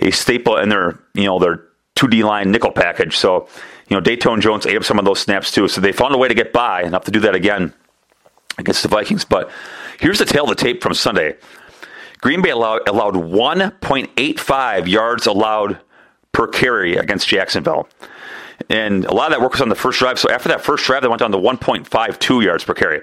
a 0.00 0.10
staple 0.10 0.56
in 0.56 0.68
their 0.68 0.98
you 1.14 1.24
know 1.24 1.38
their 1.38 1.62
two 1.94 2.08
D 2.08 2.22
line 2.22 2.50
nickel 2.50 2.72
package. 2.72 3.16
So 3.16 3.48
you 3.88 3.96
know, 3.96 4.02
Datone 4.02 4.40
Jones 4.40 4.66
ate 4.66 4.76
up 4.76 4.84
some 4.84 4.98
of 4.98 5.04
those 5.04 5.20
snaps 5.20 5.50
too. 5.50 5.68
So 5.68 5.80
they 5.80 5.92
found 5.92 6.14
a 6.14 6.18
way 6.18 6.28
to 6.28 6.34
get 6.34 6.52
by, 6.52 6.82
and 6.82 6.94
have 6.94 7.04
to 7.04 7.10
do 7.10 7.20
that 7.20 7.34
again 7.34 7.72
against 8.58 8.82
the 8.82 8.88
Vikings. 8.88 9.24
But 9.24 9.50
here's 9.98 10.18
the 10.18 10.24
tale 10.24 10.44
of 10.44 10.50
the 10.50 10.54
tape 10.54 10.82
from 10.82 10.94
Sunday. 10.94 11.36
Green 12.20 12.42
Bay 12.42 12.50
allowed, 12.50 12.88
allowed 12.88 13.14
1.85 13.14 14.86
yards 14.86 15.26
allowed 15.26 15.80
per 16.32 16.46
carry 16.46 16.96
against 16.96 17.28
Jacksonville. 17.28 17.88
And 18.68 19.04
a 19.06 19.14
lot 19.14 19.32
of 19.32 19.38
that 19.38 19.42
work 19.42 19.52
was 19.52 19.62
on 19.62 19.68
the 19.68 19.74
first 19.74 19.98
drive. 19.98 20.18
So 20.18 20.30
after 20.30 20.48
that 20.50 20.60
first 20.60 20.84
drive, 20.84 21.02
they 21.02 21.08
went 21.08 21.20
down 21.20 21.32
to 21.32 21.38
1.52 21.38 22.44
yards 22.44 22.64
per 22.64 22.74
carry. 22.74 23.00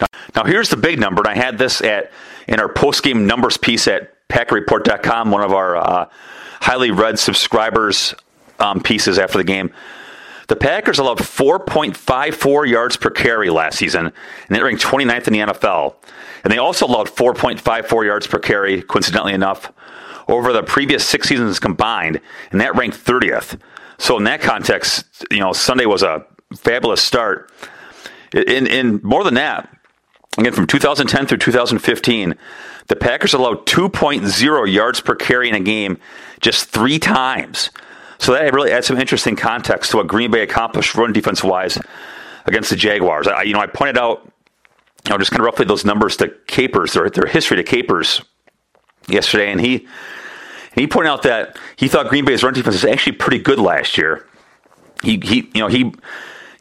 Now, 0.00 0.06
now 0.34 0.44
here's 0.44 0.68
the 0.68 0.76
big 0.76 0.98
number, 0.98 1.22
and 1.22 1.28
I 1.28 1.34
had 1.34 1.58
this 1.58 1.80
at 1.80 2.10
in 2.48 2.60
our 2.60 2.68
post 2.68 3.02
game 3.02 3.26
numbers 3.26 3.56
piece 3.56 3.88
at 3.88 4.28
PackerReport.com, 4.28 5.30
one 5.30 5.42
of 5.42 5.52
our 5.52 5.76
uh, 5.76 6.08
highly 6.60 6.90
read 6.90 7.18
subscribers 7.18 8.14
um, 8.58 8.80
pieces 8.80 9.18
after 9.18 9.38
the 9.38 9.44
game. 9.44 9.72
The 10.48 10.56
Packers 10.56 10.98
allowed 10.98 11.18
4.54 11.18 12.68
yards 12.68 12.96
per 12.96 13.10
carry 13.10 13.50
last 13.50 13.78
season, 13.78 14.06
and 14.06 14.56
they 14.56 14.62
ranked 14.62 14.82
29th 14.82 15.26
in 15.26 15.32
the 15.32 15.38
NFL. 15.40 15.96
And 16.44 16.52
they 16.52 16.58
also 16.58 16.86
allowed 16.86 17.08
4.54 17.08 18.04
yards 18.04 18.26
per 18.26 18.38
carry, 18.38 18.82
coincidentally 18.82 19.32
enough, 19.32 19.72
over 20.28 20.52
the 20.52 20.62
previous 20.62 21.04
six 21.06 21.28
seasons 21.28 21.58
combined, 21.58 22.20
and 22.52 22.60
that 22.60 22.76
ranked 22.76 22.96
30th. 22.96 23.60
So 23.98 24.16
in 24.16 24.24
that 24.24 24.40
context, 24.40 25.24
you 25.30 25.40
know, 25.40 25.52
Sunday 25.52 25.86
was 25.86 26.02
a 26.02 26.24
fabulous 26.56 27.02
start. 27.02 27.50
In, 28.32 28.66
in 28.66 29.00
more 29.02 29.24
than 29.24 29.34
that, 29.34 29.76
Again, 30.38 30.52
from 30.52 30.66
2010 30.66 31.26
through 31.26 31.38
2015, 31.38 32.34
the 32.88 32.96
Packers 32.96 33.32
allowed 33.32 33.64
2.0 33.66 34.72
yards 34.72 35.00
per 35.00 35.14
carry 35.14 35.48
in 35.48 35.54
a 35.54 35.60
game 35.60 35.98
just 36.40 36.68
three 36.68 36.98
times. 36.98 37.70
So 38.18 38.32
that 38.32 38.52
really 38.52 38.72
adds 38.72 38.86
some 38.86 38.98
interesting 38.98 39.36
context 39.36 39.90
to 39.90 39.98
what 39.98 40.06
Green 40.06 40.30
Bay 40.30 40.42
accomplished 40.42 40.94
run 40.94 41.12
defense 41.12 41.44
wise 41.44 41.78
against 42.46 42.70
the 42.70 42.76
Jaguars. 42.76 43.26
I, 43.26 43.42
you 43.42 43.52
know, 43.52 43.60
I 43.60 43.66
pointed 43.66 43.98
out, 43.98 44.22
you 45.04 45.10
know, 45.10 45.18
just 45.18 45.30
kind 45.30 45.40
of 45.40 45.46
roughly 45.46 45.66
those 45.66 45.84
numbers 45.84 46.16
to 46.18 46.28
Capers, 46.46 46.94
their, 46.94 47.10
their 47.10 47.26
history 47.26 47.56
to 47.56 47.62
Capers 47.62 48.22
yesterday, 49.08 49.50
and 49.50 49.60
he 49.60 49.76
and 49.76 50.82
he 50.82 50.86
pointed 50.86 51.10
out 51.10 51.22
that 51.22 51.58
he 51.76 51.88
thought 51.88 52.08
Green 52.08 52.24
Bay's 52.24 52.42
run 52.42 52.54
defense 52.54 52.74
was 52.74 52.84
actually 52.84 53.12
pretty 53.12 53.38
good 53.38 53.58
last 53.58 53.96
year. 53.96 54.26
He 55.02 55.18
he 55.22 55.50
you 55.54 55.60
know 55.60 55.68
he 55.68 55.78
you 55.78 55.92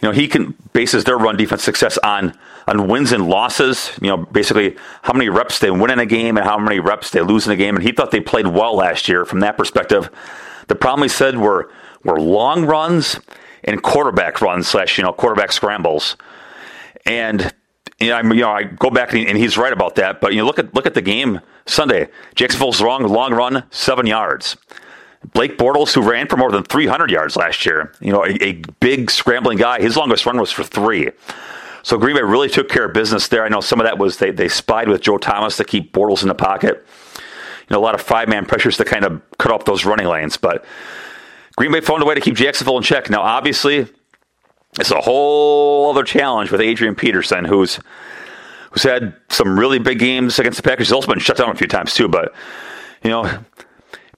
know 0.02 0.12
he 0.12 0.28
can 0.28 0.56
bases 0.74 1.04
their 1.04 1.18
run 1.18 1.38
defense 1.38 1.64
success 1.64 1.98
on 2.00 2.38
on 2.68 2.88
wins 2.88 3.12
and 3.12 3.28
losses. 3.28 3.92
You 4.02 4.10
know, 4.10 4.18
basically 4.18 4.76
how 5.02 5.14
many 5.14 5.30
reps 5.30 5.60
they 5.60 5.72
win 5.72 5.92
in 5.92 6.00
a 6.00 6.06
game 6.06 6.38
and 6.38 6.46
how 6.46 6.58
many 6.58 6.80
reps 6.80 7.12
they 7.12 7.22
lose 7.22 7.46
in 7.46 7.54
a 7.54 7.56
game. 7.56 7.76
And 7.76 7.84
he 7.84 7.92
thought 7.92 8.12
they 8.12 8.22
played 8.22 8.48
well 8.48 8.76
last 8.76 9.08
year 9.08 9.26
from 9.26 9.40
that 9.42 9.58
perspective. 9.58 10.10
The 10.68 10.76
problem 10.76 11.04
he 11.04 11.10
said 11.10 11.38
were 11.38 11.72
were 12.04 12.20
long 12.20 12.66
runs 12.66 13.20
and 13.64 13.82
quarterback 13.82 14.42
runs 14.42 14.68
slash 14.68 14.98
you 14.98 15.04
know 15.04 15.14
quarterback 15.14 15.52
scrambles. 15.52 16.16
And 17.06 17.54
you 18.00 18.10
know, 18.10 18.18
I, 18.18 18.22
you 18.22 18.42
know, 18.42 18.52
I 18.52 18.64
go 18.64 18.90
back 18.90 19.14
and 19.14 19.38
he's 19.38 19.58
right 19.58 19.74
about 19.74 19.96
that. 19.96 20.22
But 20.22 20.34
you 20.34 20.40
know, 20.40 20.46
look 20.46 20.60
at 20.60 20.74
look 20.74 20.86
at 20.86 20.94
the 20.94 21.02
game 21.02 21.42
Sunday. 21.66 22.10
Jacksonville's 22.36 22.82
long 22.82 23.04
long 23.04 23.34
run 23.34 23.64
seven 23.72 24.06
yards. 24.06 24.58
Blake 25.34 25.58
Bortles, 25.58 25.94
who 25.94 26.02
ran 26.02 26.28
for 26.28 26.38
more 26.38 26.52
than 26.52 26.64
300 26.64 27.10
yards 27.10 27.36
last 27.36 27.66
year, 27.66 27.92
you 28.00 28.12
know, 28.12 28.24
a, 28.24 28.38
a 28.44 28.54
big 28.80 29.10
scrambling 29.10 29.58
guy. 29.58 29.82
His 29.82 29.98
longest 29.98 30.24
run 30.26 30.40
was 30.40 30.52
for 30.52 30.64
three. 30.64 31.10
So 31.82 31.98
Green 31.98 32.16
Bay 32.16 32.22
really 32.22 32.50
took 32.50 32.70
care 32.70 32.86
of 32.86 32.94
business 32.94 33.28
there. 33.28 33.44
I 33.44 33.50
know 33.50 33.62
some 33.62 33.80
of 33.80 33.86
that 33.86 33.98
was 33.98 34.18
they, 34.18 34.32
they 34.32 34.48
spied 34.48 34.88
with 34.88 35.02
Joe 35.02 35.18
Thomas 35.18 35.58
to 35.58 35.64
keep 35.64 35.94
Bortles 35.94 36.22
in 36.22 36.28
the 36.28 36.36
pocket. 36.36 36.86
Know, 37.70 37.80
a 37.80 37.82
lot 37.82 37.96
of 37.96 38.02
five 38.02 38.30
man 38.30 38.46
pressures 38.46 38.78
to 38.78 38.86
kind 38.86 39.06
of 39.06 39.22
cut 39.38 39.52
off 39.52 39.66
those 39.66 39.86
running 39.86 40.08
lanes. 40.08 40.38
But 40.38 40.66
Green 41.56 41.72
Bay 41.72 41.82
found 41.82 42.04
a 42.04 42.06
way 42.06 42.16
to 42.16 42.22
keep 42.22 42.36
Jacksonville 42.36 42.78
in 42.78 42.84
check. 42.84 43.10
Now, 43.10 43.22
obviously, 43.22 43.88
it's 44.80 44.92
a 44.92 45.02
whole 45.02 45.90
other 45.90 46.04
challenge 46.04 46.52
with 46.52 46.62
Adrian 46.62 46.96
Peterson, 46.96 47.46
who's 47.46 47.80
who's 48.72 48.84
had 48.84 49.16
some 49.30 49.58
really 49.58 49.80
big 49.80 50.00
games 50.00 50.38
against 50.38 50.58
the 50.58 50.64
Packers. 50.64 50.88
He's 50.88 50.94
also 50.94 51.08
been 51.08 51.20
shut 51.20 51.38
down 51.38 51.50
a 51.50 51.56
few 51.56 51.68
times 51.68 51.94
too. 51.94 52.08
But 52.08 52.34
you 53.04 53.10
know, 53.10 53.40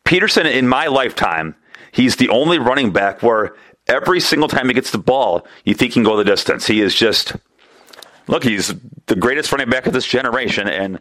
Peterson 0.04 0.46
in 0.46 0.68
my 0.68 0.88
lifetime, 0.88 1.56
he's 1.92 2.16
the 2.16 2.30
only 2.30 2.58
running 2.58 2.92
back 2.92 3.22
where 3.22 3.56
every 3.88 4.20
single 4.20 4.50
time 4.50 4.68
he 4.68 4.74
gets 4.74 4.92
the 4.92 4.98
ball, 4.98 5.46
you 5.63 5.74
think 5.74 5.92
he 5.92 5.94
can 5.94 6.04
go 6.04 6.18
the 6.18 6.24
distance. 6.24 6.66
He 6.66 6.82
is 6.82 6.96
just 6.96 7.36
look, 8.27 8.44
he's 8.44 8.74
the 9.06 9.16
greatest 9.16 9.51
running 9.51 9.70
back 9.70 9.86
of 9.86 9.94
this 9.94 10.06
generation, 10.06 10.68
and 10.68 11.00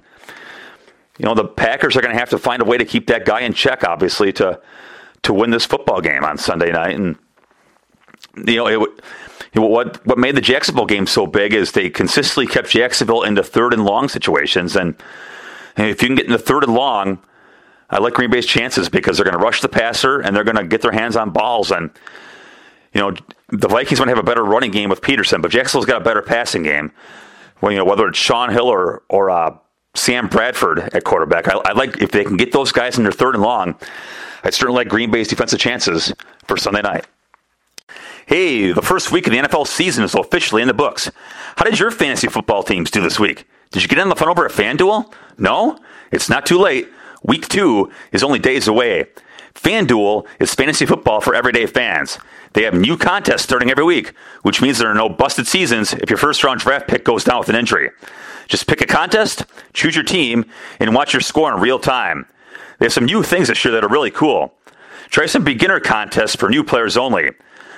you 1.19 1.25
know 1.25 1.35
the 1.35 1.45
Packers 1.45 1.97
are 1.97 2.01
going 2.03 2.15
to 2.15 2.19
have 2.19 2.31
to 2.31 2.39
find 2.39 2.63
a 2.63 2.65
way 2.65 2.79
to 2.79 2.85
keep 2.85 3.07
that 3.09 3.25
guy 3.25 3.41
in 3.41 3.53
check, 3.53 3.85
obviously, 3.85 4.33
to 4.35 4.61
to 5.23 5.33
win 5.33 5.51
this 5.51 5.65
football 5.65 6.01
game 6.01 6.25
on 6.25 6.39
Sunday 6.39 6.73
night. 6.73 6.95
And 6.95 7.17
you 8.47 8.57
know 8.57 8.67
it 8.67 8.91
know, 9.57 9.67
what 9.67 10.05
what 10.07 10.19
made 10.19 10.37
the 10.37 10.41
Jacksonville 10.41 10.87
game 10.87 11.07
so 11.07 11.27
big 11.27 11.53
is 11.53 11.73
they 11.73 11.91
consistently 11.91 12.47
kept 12.47 12.71
Jacksonville 12.71 13.23
into 13.23 13.43
third 13.43 13.73
and 13.73 13.85
long 13.85 14.09
situations, 14.09 14.77
and, 14.77 14.95
and 15.77 15.89
if 15.89 16.03
you 16.03 16.09
can 16.09 16.17
get 16.17 16.27
in 16.27 16.33
the 16.33 16.39
third 16.39 16.65
and 16.65 16.75
long, 16.75 17.19
I 17.91 17.99
like 17.99 18.15
Green 18.15 18.31
Bay's 18.31 18.47
chances 18.47 18.89
because 18.89 19.17
they're 19.17 19.25
going 19.25 19.39
to 19.39 19.43
rush 19.43 19.61
the 19.61 19.69
passer 19.69 20.21
and 20.21 20.35
they're 20.35 20.45
going 20.45 20.57
to 20.57 20.65
get 20.65 20.83
their 20.83 20.93
hands 20.93 21.17
on 21.17 21.31
balls, 21.31 21.71
and 21.71 21.91
you 22.93 23.01
know 23.01 23.15
the 23.49 23.69
Vikings 23.69 24.01
might 24.01 24.09
have 24.09 24.19
a 24.19 24.23
better 24.23 24.45
running 24.45 24.71
game 24.71 24.91
with 24.91 25.03
Peterson, 25.03 25.41
but 25.41 25.51
Jacksonville's 25.51 25.87
got 25.87 26.03
a 26.03 26.05
better 26.05 26.23
passing 26.23 26.63
game. 26.63 26.93
Well, 27.61 27.73
you 27.73 27.79
know 27.79 27.85
whether 27.85 28.07
it's 28.09 28.19
Shaun 28.19 28.51
Hill 28.51 28.69
or 28.69 29.03
or 29.09 29.31
uh, 29.31 29.57
Sam 29.97 30.29
Bradford 30.29 30.81
at 30.95 31.05
quarterback, 31.05 31.49
I, 31.49 31.59
I 31.65 31.73
like 31.73 32.01
if 32.03 32.11
they 32.11 32.25
can 32.25 32.37
get 32.37 32.53
those 32.53 32.73
guys 32.73 32.99
in 32.99 33.05
their 33.05 33.13
third 33.13 33.35
and 33.35 33.43
long. 33.43 33.75
I 34.45 34.51
certainly 34.51 34.81
like 34.81 34.89
Green 34.89 35.11
Bay's 35.11 35.29
defensive 35.29 35.59
chances 35.59 36.13
for 36.47 36.57
Sunday 36.57 36.83
night. 36.83 37.07
Hey, 38.27 38.73
the 38.73 38.83
first 38.83 39.13
week 39.13 39.27
of 39.27 39.33
the 39.33 39.39
NFL 39.39 39.67
season 39.67 40.05
is 40.05 40.15
officially 40.15 40.61
in 40.63 40.69
the 40.69 40.75
books. 40.75 41.11
How 41.57 41.65
did 41.65 41.79
your 41.79 41.91
fantasy 41.91 42.29
football 42.29 42.63
teams 42.63 42.91
do 42.91 43.01
this 43.01 43.21
week? 43.21 43.47
Did 43.71 43.83
you 43.83 43.89
get 43.89 43.99
in 43.99 44.09
the 44.09 44.17
fun 44.17 44.29
over 44.29 44.45
at 44.45 44.53
FanDuel? 44.53 45.13
No? 45.39 45.79
It's 46.13 46.29
not 46.29 46.47
too 46.47 46.59
late. 46.59 46.89
Week 47.23 47.49
two 47.49 47.91
is 48.13 48.23
only 48.23 48.39
days 48.39 48.69
away. 48.69 49.07
FanDuel 49.57 50.27
is 50.39 50.55
fantasy 50.55 50.87
football 50.87 51.21
for 51.21 51.35
everyday 51.35 51.67
fans. 51.67 52.19
They 52.53 52.63
have 52.65 52.75
new 52.75 52.97
contests 52.97 53.43
starting 53.43 53.71
every 53.71 53.85
week, 53.85 54.13
which 54.43 54.61
means 54.61 54.79
there 54.79 54.91
are 54.91 54.95
no 54.95 55.09
busted 55.09 55.47
seasons 55.47 55.95
if 55.95 56.11
your 56.11 56.19
first 56.19 56.45
round 56.45 56.61
draft 56.61 56.89
pick 56.89 57.05
goes 57.05 57.25
down 57.25 57.41
with 57.41 57.49
an 57.49 57.57
injury. 57.57 57.91
Just 58.49 58.67
pick 58.67 58.81
a 58.81 58.87
contest, 58.87 59.45
choose 59.73 59.97
your 59.97 60.05
team, 60.05 60.45
and 60.79 60.95
watch 60.95 61.13
your 61.13 61.21
score 61.23 61.53
in 61.53 61.61
real 61.61 61.79
time. 61.79 62.27
They 62.79 62.87
have 62.87 62.93
some 62.93 63.07
new 63.07 63.23
things 63.23 63.49
this 63.49 63.65
year 63.65 63.73
that 63.73 63.85
are 63.85 63.89
really 63.89 64.11
cool. 64.11 64.55
Try 65.09 65.27
some 65.27 65.43
beginner 65.43 65.81
contests 65.81 66.37
for 66.37 66.49
new 66.49 66.63
players 66.63 66.97
only 66.97 67.31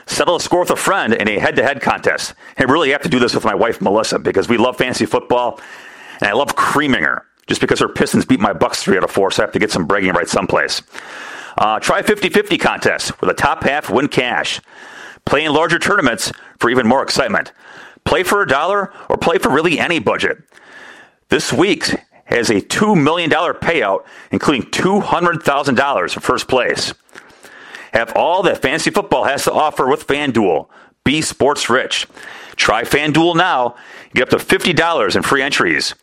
settle 0.06 0.36
a 0.36 0.40
score 0.40 0.60
with 0.60 0.70
a 0.70 0.76
friend 0.76 1.12
in 1.12 1.28
a 1.28 1.38
head 1.38 1.54
to 1.56 1.62
head 1.62 1.82
contest. 1.82 2.32
I 2.58 2.64
really 2.64 2.90
have 2.90 3.02
to 3.02 3.10
do 3.10 3.18
this 3.18 3.34
with 3.34 3.44
my 3.44 3.54
wife, 3.54 3.82
Melissa, 3.82 4.18
because 4.18 4.48
we 4.48 4.56
love 4.56 4.78
fantasy 4.78 5.04
football 5.04 5.60
and 6.20 6.28
I 6.28 6.32
love 6.32 6.56
creaming 6.56 7.02
her 7.02 7.26
just 7.46 7.60
because 7.60 7.80
her 7.80 7.88
Pistons 7.88 8.24
beat 8.24 8.40
my 8.40 8.52
Bucks 8.52 8.82
three 8.82 8.96
out 8.96 9.04
of 9.04 9.10
four, 9.10 9.30
so 9.30 9.42
I 9.42 9.46
have 9.46 9.52
to 9.52 9.58
get 9.58 9.70
some 9.70 9.86
bragging 9.86 10.12
rights 10.12 10.32
someplace. 10.32 10.82
Uh, 11.58 11.80
try 11.80 12.02
50 12.02 12.28
50 12.28 12.56
contest 12.56 13.10
where 13.20 13.26
the 13.26 13.34
top 13.34 13.64
half 13.64 13.90
win 13.90 14.06
cash. 14.06 14.60
Play 15.24 15.44
in 15.44 15.52
larger 15.52 15.80
tournaments 15.80 16.32
for 16.58 16.70
even 16.70 16.86
more 16.86 17.02
excitement. 17.02 17.52
Play 18.04 18.22
for 18.22 18.40
a 18.40 18.46
dollar 18.46 18.92
or 19.08 19.16
play 19.18 19.38
for 19.38 19.50
really 19.50 19.78
any 19.78 19.98
budget. 19.98 20.38
This 21.30 21.52
week 21.52 21.90
has 22.26 22.48
a 22.48 22.60
$2 22.60 23.02
million 23.02 23.28
payout, 23.28 24.04
including 24.30 24.70
$200,000 24.70 26.14
for 26.14 26.20
first 26.20 26.46
place. 26.46 26.94
Have 27.92 28.12
all 28.14 28.44
that 28.44 28.62
fantasy 28.62 28.90
football 28.90 29.24
has 29.24 29.44
to 29.44 29.52
offer 29.52 29.88
with 29.88 30.06
FanDuel. 30.06 30.68
Be 31.04 31.20
sports 31.22 31.68
rich. 31.68 32.06
Try 32.54 32.84
FanDuel 32.84 33.34
now. 33.36 33.74
Get 34.14 34.32
up 34.32 34.38
to 34.38 34.58
$50 34.58 35.16
in 35.16 35.22
free 35.22 35.42
entries. 35.42 35.96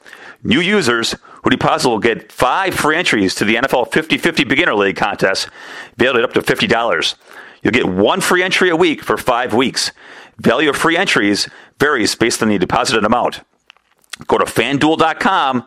New 0.45 0.61
users 0.61 1.15
who 1.43 1.49
deposit 1.49 1.89
will 1.89 1.99
get 1.99 2.31
five 2.31 2.75
free 2.75 2.95
entries 2.95 3.33
to 3.35 3.45
the 3.45 3.55
NFL 3.55 3.91
50 3.91 4.19
50 4.19 4.43
Beginner 4.43 4.75
League 4.75 4.95
contest, 4.95 5.49
valued 5.97 6.23
at 6.23 6.23
up 6.23 6.33
to 6.33 6.41
$50. 6.41 7.15
You'll 7.63 7.71
get 7.71 7.87
one 7.87 8.21
free 8.21 8.43
entry 8.43 8.69
a 8.69 8.75
week 8.75 9.03
for 9.03 9.17
five 9.17 9.55
weeks. 9.55 9.91
Value 10.37 10.69
of 10.69 10.77
free 10.77 10.97
entries 10.97 11.49
varies 11.79 12.13
based 12.13 12.43
on 12.43 12.49
the 12.49 12.59
deposited 12.59 13.03
amount. 13.03 13.41
Go 14.27 14.37
to 14.37 14.45
fanduel.com, 14.45 15.65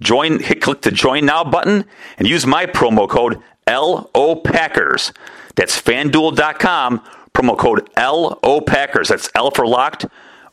join, 0.00 0.40
hit 0.40 0.62
click 0.62 0.80
the 0.80 0.90
join 0.90 1.26
now 1.26 1.44
button, 1.44 1.84
and 2.16 2.26
use 2.26 2.46
my 2.46 2.64
promo 2.64 3.06
code 3.06 3.42
LO 3.68 4.36
Packers. 4.36 5.12
That's 5.54 5.80
fanduel.com, 5.80 7.04
promo 7.34 7.58
code 7.58 7.86
LO 7.94 8.62
Packers. 8.62 9.08
That's 9.08 9.28
L 9.34 9.50
for 9.50 9.66
locked, 9.66 10.06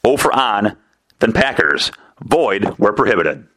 O 0.03 0.17
for 0.17 0.33
on, 0.33 0.75
then 1.19 1.31
Packers. 1.31 1.89
Void 2.23 2.65
where 2.77 2.93
prohibited. 2.93 3.47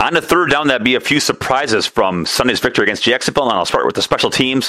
On 0.00 0.14
the 0.14 0.22
third 0.22 0.50
down, 0.50 0.68
that'd 0.68 0.84
be 0.84 0.94
a 0.94 1.00
few 1.00 1.18
surprises 1.18 1.86
from 1.86 2.24
Sunday's 2.24 2.60
victory 2.60 2.84
against 2.84 3.02
Jacksonville, 3.02 3.48
and 3.48 3.58
I'll 3.58 3.64
start 3.64 3.86
with 3.86 3.96
the 3.96 4.02
special 4.02 4.30
teams. 4.30 4.68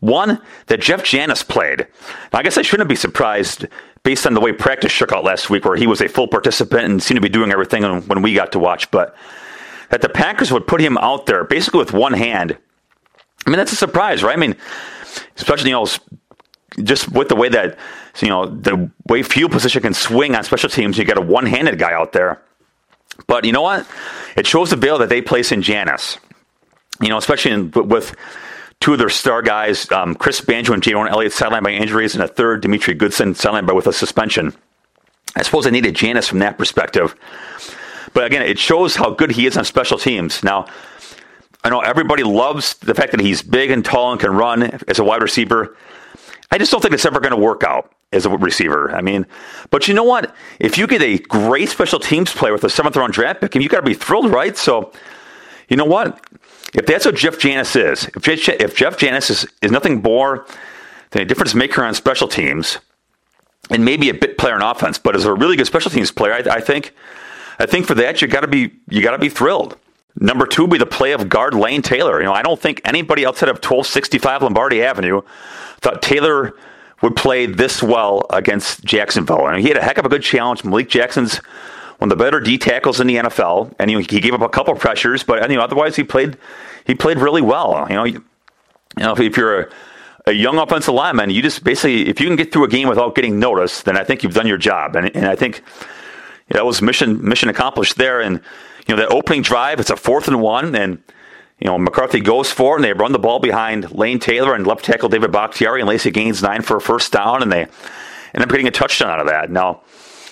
One, 0.00 0.40
that 0.66 0.80
Jeff 0.80 1.04
Janis 1.04 1.42
played. 1.42 1.86
Now, 2.32 2.38
I 2.38 2.42
guess 2.42 2.58
I 2.58 2.62
shouldn't 2.62 2.88
be 2.88 2.96
surprised 2.96 3.66
based 4.04 4.26
on 4.26 4.34
the 4.34 4.40
way 4.40 4.52
practice 4.52 4.92
shook 4.92 5.12
out 5.12 5.24
last 5.24 5.50
week, 5.50 5.64
where 5.64 5.76
he 5.76 5.86
was 5.86 6.00
a 6.00 6.08
full 6.08 6.28
participant 6.28 6.84
and 6.84 7.02
seemed 7.02 7.16
to 7.16 7.22
be 7.22 7.28
doing 7.28 7.52
everything 7.52 7.82
when 7.82 8.22
we 8.22 8.34
got 8.34 8.52
to 8.52 8.58
watch, 8.58 8.90
but 8.90 9.16
that 9.90 10.00
the 10.00 10.08
Packers 10.08 10.52
would 10.52 10.66
put 10.66 10.80
him 10.80 10.96
out 10.98 11.26
there 11.26 11.44
basically 11.44 11.78
with 11.78 11.92
one 11.92 12.12
hand 12.12 12.56
I 13.46 13.50
mean, 13.50 13.58
that's 13.58 13.72
a 13.72 13.76
surprise, 13.76 14.22
right? 14.22 14.36
I 14.36 14.40
mean, 14.40 14.56
especially, 15.36 15.70
you 15.70 15.76
know, 15.76 15.86
just 16.82 17.10
with 17.10 17.28
the 17.28 17.36
way 17.36 17.48
that, 17.48 17.78
you 18.20 18.28
know, 18.28 18.46
the 18.46 18.90
way 19.08 19.22
field 19.22 19.52
position 19.52 19.82
can 19.82 19.94
swing 19.94 20.34
on 20.34 20.44
special 20.44 20.68
teams, 20.68 20.98
you 20.98 21.04
got 21.04 21.18
a 21.18 21.22
one 21.22 21.46
handed 21.46 21.78
guy 21.78 21.92
out 21.92 22.12
there. 22.12 22.42
But 23.26 23.44
you 23.44 23.52
know 23.52 23.62
what? 23.62 23.86
It 24.36 24.46
shows 24.46 24.70
the 24.70 24.76
bail 24.76 24.98
that 24.98 25.08
they 25.08 25.22
place 25.22 25.52
in 25.52 25.62
Janis. 25.62 26.18
You 27.00 27.08
know, 27.08 27.16
especially 27.16 27.52
in, 27.52 27.70
with 27.70 28.14
two 28.80 28.92
of 28.92 28.98
their 28.98 29.08
star 29.08 29.42
guys, 29.42 29.90
um, 29.90 30.14
Chris 30.14 30.40
Banjo 30.40 30.72
and 30.72 30.82
Jayrone 30.82 31.10
Elliott 31.10 31.32
sidelined 31.32 31.62
by 31.62 31.70
injuries, 31.70 32.14
and 32.14 32.22
a 32.22 32.28
third, 32.28 32.60
Demetri 32.60 32.94
Goodson, 32.94 33.34
sidelined 33.34 33.66
by 33.66 33.72
with 33.72 33.86
a 33.86 33.92
suspension. 33.92 34.54
I 35.34 35.42
suppose 35.42 35.64
they 35.64 35.70
needed 35.70 35.94
Janis 35.94 36.28
from 36.28 36.40
that 36.40 36.58
perspective. 36.58 37.14
But 38.12 38.26
again, 38.26 38.42
it 38.42 38.58
shows 38.58 38.94
how 38.94 39.10
good 39.10 39.30
he 39.30 39.46
is 39.46 39.56
on 39.56 39.64
special 39.64 39.98
teams. 39.98 40.42
Now, 40.42 40.66
I 41.64 41.70
know 41.70 41.80
everybody 41.80 42.22
loves 42.22 42.74
the 42.74 42.94
fact 42.94 43.12
that 43.12 43.20
he's 43.20 43.40
big 43.40 43.70
and 43.70 43.84
tall 43.84 44.12
and 44.12 44.20
can 44.20 44.32
run 44.32 44.62
as 44.88 44.98
a 44.98 45.04
wide 45.04 45.22
receiver. 45.22 45.76
I 46.50 46.58
just 46.58 46.70
don't 46.70 46.80
think 46.80 46.92
it's 46.92 47.06
ever 47.06 47.20
going 47.20 47.30
to 47.30 47.36
work 47.36 47.62
out 47.64 47.94
as 48.12 48.26
a 48.26 48.30
receiver. 48.30 48.94
I 48.94 49.00
mean, 49.00 49.26
but 49.70 49.88
you 49.88 49.94
know 49.94 50.04
what? 50.04 50.34
If 50.58 50.78
you 50.78 50.86
get 50.86 51.02
a 51.02 51.18
great 51.18 51.68
special 51.68 51.98
teams 51.98 52.32
player 52.32 52.52
with 52.52 52.64
a 52.64 52.70
seventh 52.70 52.96
round 52.96 53.12
draft 53.12 53.40
pick, 53.40 53.54
you 53.54 53.68
got 53.68 53.80
to 53.80 53.86
be 53.86 53.94
thrilled, 53.94 54.30
right? 54.30 54.56
So, 54.56 54.92
you 55.68 55.76
know 55.76 55.84
what? 55.84 56.20
If 56.74 56.86
that's 56.86 57.04
what 57.04 57.16
Jeff 57.16 57.38
Janis 57.38 57.76
is, 57.76 58.08
if 58.14 58.22
Jeff, 58.22 58.48
if 58.60 58.76
Jeff 58.76 58.96
Janis 58.96 59.30
is, 59.30 59.46
is 59.60 59.70
nothing 59.70 60.02
more 60.02 60.46
than 61.10 61.22
a 61.22 61.24
difference 61.24 61.54
maker 61.54 61.84
on 61.84 61.94
special 61.94 62.28
teams, 62.28 62.78
and 63.70 63.84
maybe 63.84 64.08
a 64.08 64.14
bit 64.14 64.38
player 64.38 64.56
in 64.56 64.62
offense, 64.62 64.98
but 64.98 65.14
as 65.14 65.24
a 65.24 65.32
really 65.32 65.56
good 65.56 65.66
special 65.66 65.90
teams 65.90 66.10
player, 66.10 66.32
I, 66.32 66.56
I 66.56 66.60
think 66.60 66.94
I 67.58 67.66
think 67.66 67.86
for 67.86 67.94
that 67.94 68.20
you 68.20 68.28
got 68.28 68.40
to 68.40 68.48
be 68.48 68.72
you 68.88 69.02
got 69.02 69.12
to 69.12 69.18
be 69.18 69.28
thrilled. 69.28 69.76
Number 70.16 70.46
two 70.46 70.62
would 70.62 70.70
be 70.70 70.78
the 70.78 70.86
play 70.86 71.12
of 71.12 71.28
guard 71.28 71.54
Lane 71.54 71.80
Taylor. 71.80 72.18
You 72.18 72.26
know, 72.26 72.34
I 72.34 72.42
don't 72.42 72.60
think 72.60 72.82
anybody 72.84 73.24
outside 73.24 73.48
of 73.48 73.56
1265 73.56 74.42
Lombardi 74.42 74.82
Avenue 74.82 75.22
thought 75.80 76.02
Taylor 76.02 76.54
would 77.02 77.16
play 77.16 77.46
this 77.46 77.82
well 77.82 78.24
against 78.30 78.84
Jacksonville. 78.84 79.46
Mean, 79.50 79.60
he 79.60 79.68
had 79.68 79.76
a 79.76 79.82
heck 79.82 79.98
of 79.98 80.06
a 80.06 80.08
good 80.08 80.22
challenge. 80.22 80.64
Malik 80.64 80.88
Jackson's 80.88 81.38
one 81.98 82.10
of 82.10 82.18
the 82.18 82.24
better 82.24 82.40
D 82.40 82.58
tackles 82.58 83.00
in 83.00 83.06
the 83.06 83.16
NFL, 83.16 83.74
and 83.78 83.90
he 83.90 84.02
gave 84.02 84.34
up 84.34 84.40
a 84.40 84.48
couple 84.48 84.74
pressures, 84.74 85.22
but 85.22 85.48
you 85.50 85.56
know, 85.56 85.62
otherwise 85.62 85.94
he 85.94 86.04
played 86.04 86.36
he 86.84 86.94
played 86.94 87.18
really 87.18 87.42
well. 87.42 87.86
You 87.88 87.94
know, 87.94 88.04
you, 88.04 88.24
you 88.98 89.04
know, 89.04 89.12
if, 89.12 89.20
if 89.20 89.36
you're 89.36 89.60
a, 89.60 89.68
a, 90.26 90.32
young 90.32 90.58
offensive 90.58 90.94
lineman, 90.94 91.30
you 91.30 91.42
just 91.42 91.62
basically 91.62 92.08
if 92.08 92.20
you 92.20 92.26
can 92.26 92.36
get 92.36 92.52
through 92.52 92.64
a 92.64 92.68
game 92.68 92.88
without 92.88 93.14
getting 93.14 93.38
noticed, 93.38 93.84
then 93.84 93.96
I 93.96 94.04
think 94.04 94.22
you've 94.22 94.34
done 94.34 94.46
your 94.46 94.58
job, 94.58 94.96
and, 94.96 95.14
and 95.14 95.26
I 95.26 95.36
think 95.36 95.62
that 96.48 96.66
was 96.66 96.82
mission 96.82 97.26
mission 97.26 97.48
accomplished 97.48 97.96
there. 97.96 98.20
And 98.20 98.40
you 98.86 98.96
know, 98.96 99.02
that 99.02 99.12
opening 99.12 99.42
drive, 99.42 99.78
it's 99.78 99.90
a 99.90 99.96
fourth 99.96 100.26
and 100.26 100.40
one, 100.40 100.74
and 100.74 101.02
you 101.62 101.68
know, 101.68 101.78
McCarthy 101.78 102.18
goes 102.18 102.50
for 102.50 102.74
it, 102.74 102.78
and 102.78 102.84
they 102.84 102.92
run 102.92 103.12
the 103.12 103.20
ball 103.20 103.38
behind 103.38 103.92
Lane 103.92 104.18
Taylor 104.18 104.52
and 104.52 104.66
left 104.66 104.84
tackle 104.84 105.08
David 105.08 105.30
Bakhtiari, 105.30 105.80
and 105.80 105.88
Lacy 105.88 106.10
gains 106.10 106.42
nine 106.42 106.60
for 106.62 106.78
a 106.78 106.80
first 106.80 107.12
down, 107.12 107.40
and 107.40 107.52
they 107.52 107.68
end 108.34 108.42
up 108.42 108.48
getting 108.48 108.66
a 108.66 108.72
touchdown 108.72 109.10
out 109.10 109.20
of 109.20 109.28
that. 109.28 109.48
Now, 109.48 109.80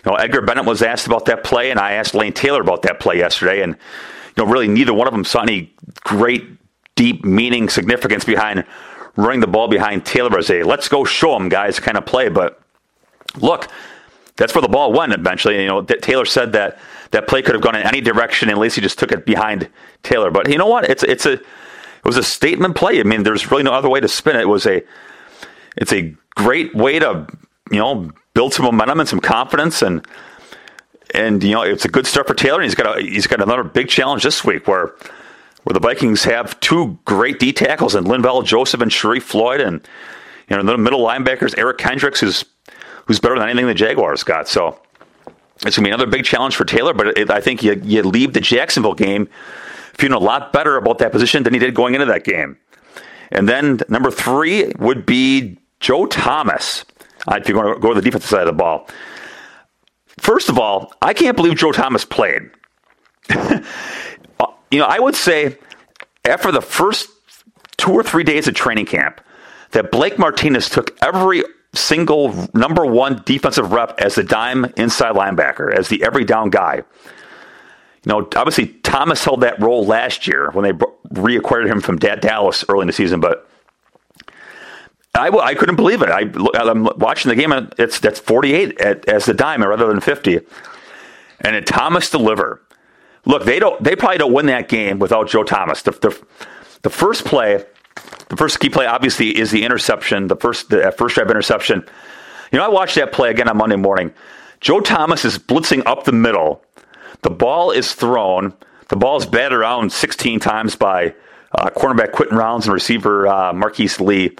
you 0.04 0.10
know, 0.10 0.16
Edgar 0.16 0.40
Bennett 0.40 0.64
was 0.64 0.82
asked 0.82 1.06
about 1.06 1.26
that 1.26 1.44
play, 1.44 1.70
and 1.70 1.78
I 1.78 1.92
asked 1.92 2.16
Lane 2.16 2.32
Taylor 2.32 2.60
about 2.60 2.82
that 2.82 2.98
play 2.98 3.16
yesterday, 3.18 3.62
and 3.62 3.74
you 3.74 4.44
know, 4.44 4.50
really 4.50 4.66
neither 4.66 4.92
one 4.92 5.06
of 5.06 5.12
them 5.12 5.22
saw 5.22 5.42
any 5.42 5.72
great, 6.00 6.48
deep 6.96 7.24
meaning, 7.24 7.68
significance 7.68 8.24
behind 8.24 8.64
running 9.14 9.38
the 9.38 9.46
ball 9.46 9.68
behind 9.68 10.04
Taylor 10.04 10.36
as 10.36 10.50
a 10.50 10.64
let's 10.64 10.88
go 10.88 11.04
show 11.04 11.34
them 11.34 11.48
guys 11.48 11.78
kind 11.78 11.96
of 11.96 12.04
play. 12.06 12.28
But 12.28 12.60
look, 13.36 13.68
that's 14.34 14.52
where 14.52 14.62
the 14.62 14.68
ball 14.68 14.92
went 14.92 15.12
eventually. 15.12 15.62
You 15.62 15.68
know, 15.68 15.82
Taylor 15.82 16.24
said 16.24 16.54
that 16.54 16.80
that 17.10 17.26
play 17.26 17.42
could 17.42 17.54
have 17.54 17.62
gone 17.62 17.74
in 17.74 17.82
any 17.82 18.00
direction, 18.00 18.48
and 18.48 18.58
Lacy 18.58 18.80
just 18.80 18.98
took 18.98 19.12
it 19.12 19.26
behind 19.26 19.68
Taylor. 20.02 20.30
But 20.30 20.48
you 20.48 20.58
know 20.58 20.66
what? 20.66 20.88
It's 20.88 21.02
it's 21.02 21.26
a 21.26 21.32
it 21.32 22.04
was 22.04 22.16
a 22.16 22.22
statement 22.22 22.76
play. 22.76 23.00
I 23.00 23.02
mean, 23.02 23.24
there's 23.24 23.50
really 23.50 23.62
no 23.62 23.72
other 23.72 23.88
way 23.88 24.00
to 24.00 24.08
spin 24.08 24.36
it. 24.36 24.42
It 24.42 24.48
was 24.48 24.66
a 24.66 24.82
it's 25.76 25.92
a 25.92 26.14
great 26.36 26.74
way 26.74 26.98
to 26.98 27.26
you 27.70 27.78
know 27.78 28.10
build 28.34 28.54
some 28.54 28.64
momentum 28.64 29.00
and 29.00 29.08
some 29.08 29.20
confidence 29.20 29.82
and 29.82 30.06
and 31.14 31.42
you 31.42 31.52
know 31.52 31.62
it's 31.62 31.84
a 31.84 31.88
good 31.88 32.06
start 32.06 32.26
for 32.26 32.34
Taylor. 32.34 32.60
And 32.60 32.64
he's 32.64 32.74
got 32.74 32.98
a, 32.98 33.02
he's 33.02 33.26
got 33.26 33.42
another 33.42 33.64
big 33.64 33.88
challenge 33.88 34.22
this 34.22 34.44
week 34.44 34.68
where 34.68 34.94
where 35.64 35.74
the 35.74 35.80
Vikings 35.80 36.24
have 36.24 36.58
two 36.60 36.98
great 37.04 37.38
D 37.38 37.52
tackles 37.52 37.94
and 37.94 38.06
Linval 38.06 38.44
Joseph 38.44 38.80
and 38.80 38.90
Sharrif 38.90 39.22
Floyd 39.22 39.60
and 39.60 39.86
you 40.48 40.56
know 40.56 40.62
the 40.62 40.78
middle 40.78 41.00
linebackers 41.00 41.58
Eric 41.58 41.78
Kendricks 41.78 42.20
who's 42.20 42.44
who's 43.06 43.18
better 43.18 43.38
than 43.38 43.48
anything 43.48 43.66
the 43.66 43.74
Jaguars 43.74 44.22
got. 44.22 44.48
So 44.48 44.80
it's 45.66 45.76
going 45.76 45.84
to 45.84 45.88
be 45.88 45.90
another 45.90 46.06
big 46.06 46.24
challenge 46.24 46.56
for 46.56 46.64
Taylor, 46.64 46.94
but 46.94 47.18
it, 47.18 47.30
I 47.30 47.40
think 47.40 47.62
you, 47.62 47.80
you 47.84 48.02
leave 48.02 48.32
the 48.32 48.40
Jacksonville 48.40 48.94
game 48.94 49.28
feeling 49.94 50.14
a 50.14 50.18
lot 50.18 50.52
better 50.52 50.76
about 50.76 50.98
that 50.98 51.12
position 51.12 51.42
than 51.42 51.52
he 51.52 51.58
did 51.60 51.74
going 51.74 51.94
into 51.94 52.06
that 52.06 52.24
game. 52.24 52.56
And 53.30 53.48
then 53.48 53.80
number 53.88 54.10
three 54.10 54.72
would 54.78 55.04
be 55.04 55.58
Joe 55.78 56.06
Thomas, 56.06 56.84
uh, 57.28 57.36
if 57.36 57.48
you're 57.48 57.62
going 57.62 57.74
to 57.74 57.80
go 57.80 57.90
to 57.90 57.94
the 57.94 58.02
defensive 58.02 58.30
side 58.30 58.40
of 58.40 58.46
the 58.46 58.52
ball. 58.52 58.88
First 60.18 60.48
of 60.48 60.58
all, 60.58 60.92
I 61.02 61.12
can't 61.12 61.36
believe 61.36 61.56
Joe 61.56 61.72
Thomas 61.72 62.04
played. 62.04 62.42
you 63.30 64.78
know, 64.78 64.86
I 64.86 64.98
would 64.98 65.14
say 65.14 65.58
after 66.24 66.50
the 66.50 66.62
first 66.62 67.08
two 67.76 67.92
or 67.92 68.02
three 68.02 68.24
days 68.24 68.48
of 68.48 68.54
training 68.54 68.86
camp, 68.86 69.20
that 69.72 69.90
Blake 69.90 70.18
Martinez 70.18 70.68
took 70.68 70.96
every 71.02 71.44
single 71.74 72.34
number 72.54 72.84
one 72.84 73.22
defensive 73.24 73.72
rep 73.72 73.94
as 74.00 74.14
the 74.14 74.24
dime 74.24 74.66
inside 74.76 75.14
linebacker, 75.14 75.72
as 75.72 75.88
the 75.88 76.02
every 76.02 76.24
down 76.24 76.50
guy. 76.50 76.82
You 78.04 78.08
know, 78.08 78.28
obviously 78.36 78.68
Thomas 78.82 79.24
held 79.24 79.42
that 79.42 79.60
role 79.60 79.84
last 79.84 80.26
year 80.26 80.50
when 80.52 80.64
they 80.64 80.72
reacquired 81.12 81.66
him 81.66 81.80
from 81.80 81.98
Dallas 81.98 82.64
early 82.68 82.82
in 82.82 82.86
the 82.86 82.92
season, 82.92 83.20
but 83.20 83.48
I, 85.14 85.28
I 85.28 85.54
couldn't 85.54 85.76
believe 85.76 86.02
it. 86.02 86.08
I, 86.08 86.22
am 86.70 86.88
watching 86.96 87.30
the 87.30 87.36
game, 87.36 87.52
and 87.52 87.74
it's 87.78 87.98
that's 87.98 88.20
48 88.20 88.80
at, 88.80 89.08
as 89.08 89.26
the 89.26 89.34
dime 89.34 89.62
rather 89.62 89.86
than 89.86 90.00
50, 90.00 90.40
and 91.40 91.56
it 91.56 91.66
Thomas 91.66 92.08
deliver. 92.10 92.62
Look, 93.26 93.44
they 93.44 93.58
don't. 93.58 93.82
They 93.82 93.96
probably 93.96 94.18
don't 94.18 94.32
win 94.32 94.46
that 94.46 94.68
game 94.68 94.98
without 94.98 95.28
Joe 95.28 95.44
Thomas. 95.44 95.82
The, 95.82 95.90
the, 95.90 96.26
the 96.82 96.90
first 96.90 97.24
play 97.24 97.64
the 98.30 98.36
first 98.36 98.60
key 98.60 98.70
play, 98.70 98.86
obviously, 98.86 99.36
is 99.36 99.50
the 99.50 99.64
interception, 99.64 100.28
the 100.28 100.36
first 100.36 100.70
the 100.70 100.92
first 100.96 101.16
drive 101.16 101.30
interception. 101.30 101.84
You 102.52 102.58
know, 102.58 102.64
I 102.64 102.68
watched 102.68 102.94
that 102.94 103.12
play 103.12 103.30
again 103.30 103.48
on 103.48 103.56
Monday 103.56 103.76
morning. 103.76 104.14
Joe 104.60 104.80
Thomas 104.80 105.24
is 105.24 105.36
blitzing 105.36 105.82
up 105.84 106.04
the 106.04 106.12
middle. 106.12 106.62
The 107.22 107.30
ball 107.30 107.72
is 107.72 107.92
thrown. 107.92 108.54
The 108.88 108.96
ball 108.96 109.16
is 109.16 109.26
batted 109.26 109.52
around 109.52 109.92
16 109.92 110.38
times 110.40 110.76
by 110.76 111.14
uh, 111.52 111.70
cornerback 111.70 112.12
Quinten 112.12 112.36
Rollins 112.36 112.66
and 112.66 112.74
receiver 112.74 113.26
uh, 113.26 113.52
Marquise 113.52 114.00
Lee. 114.00 114.36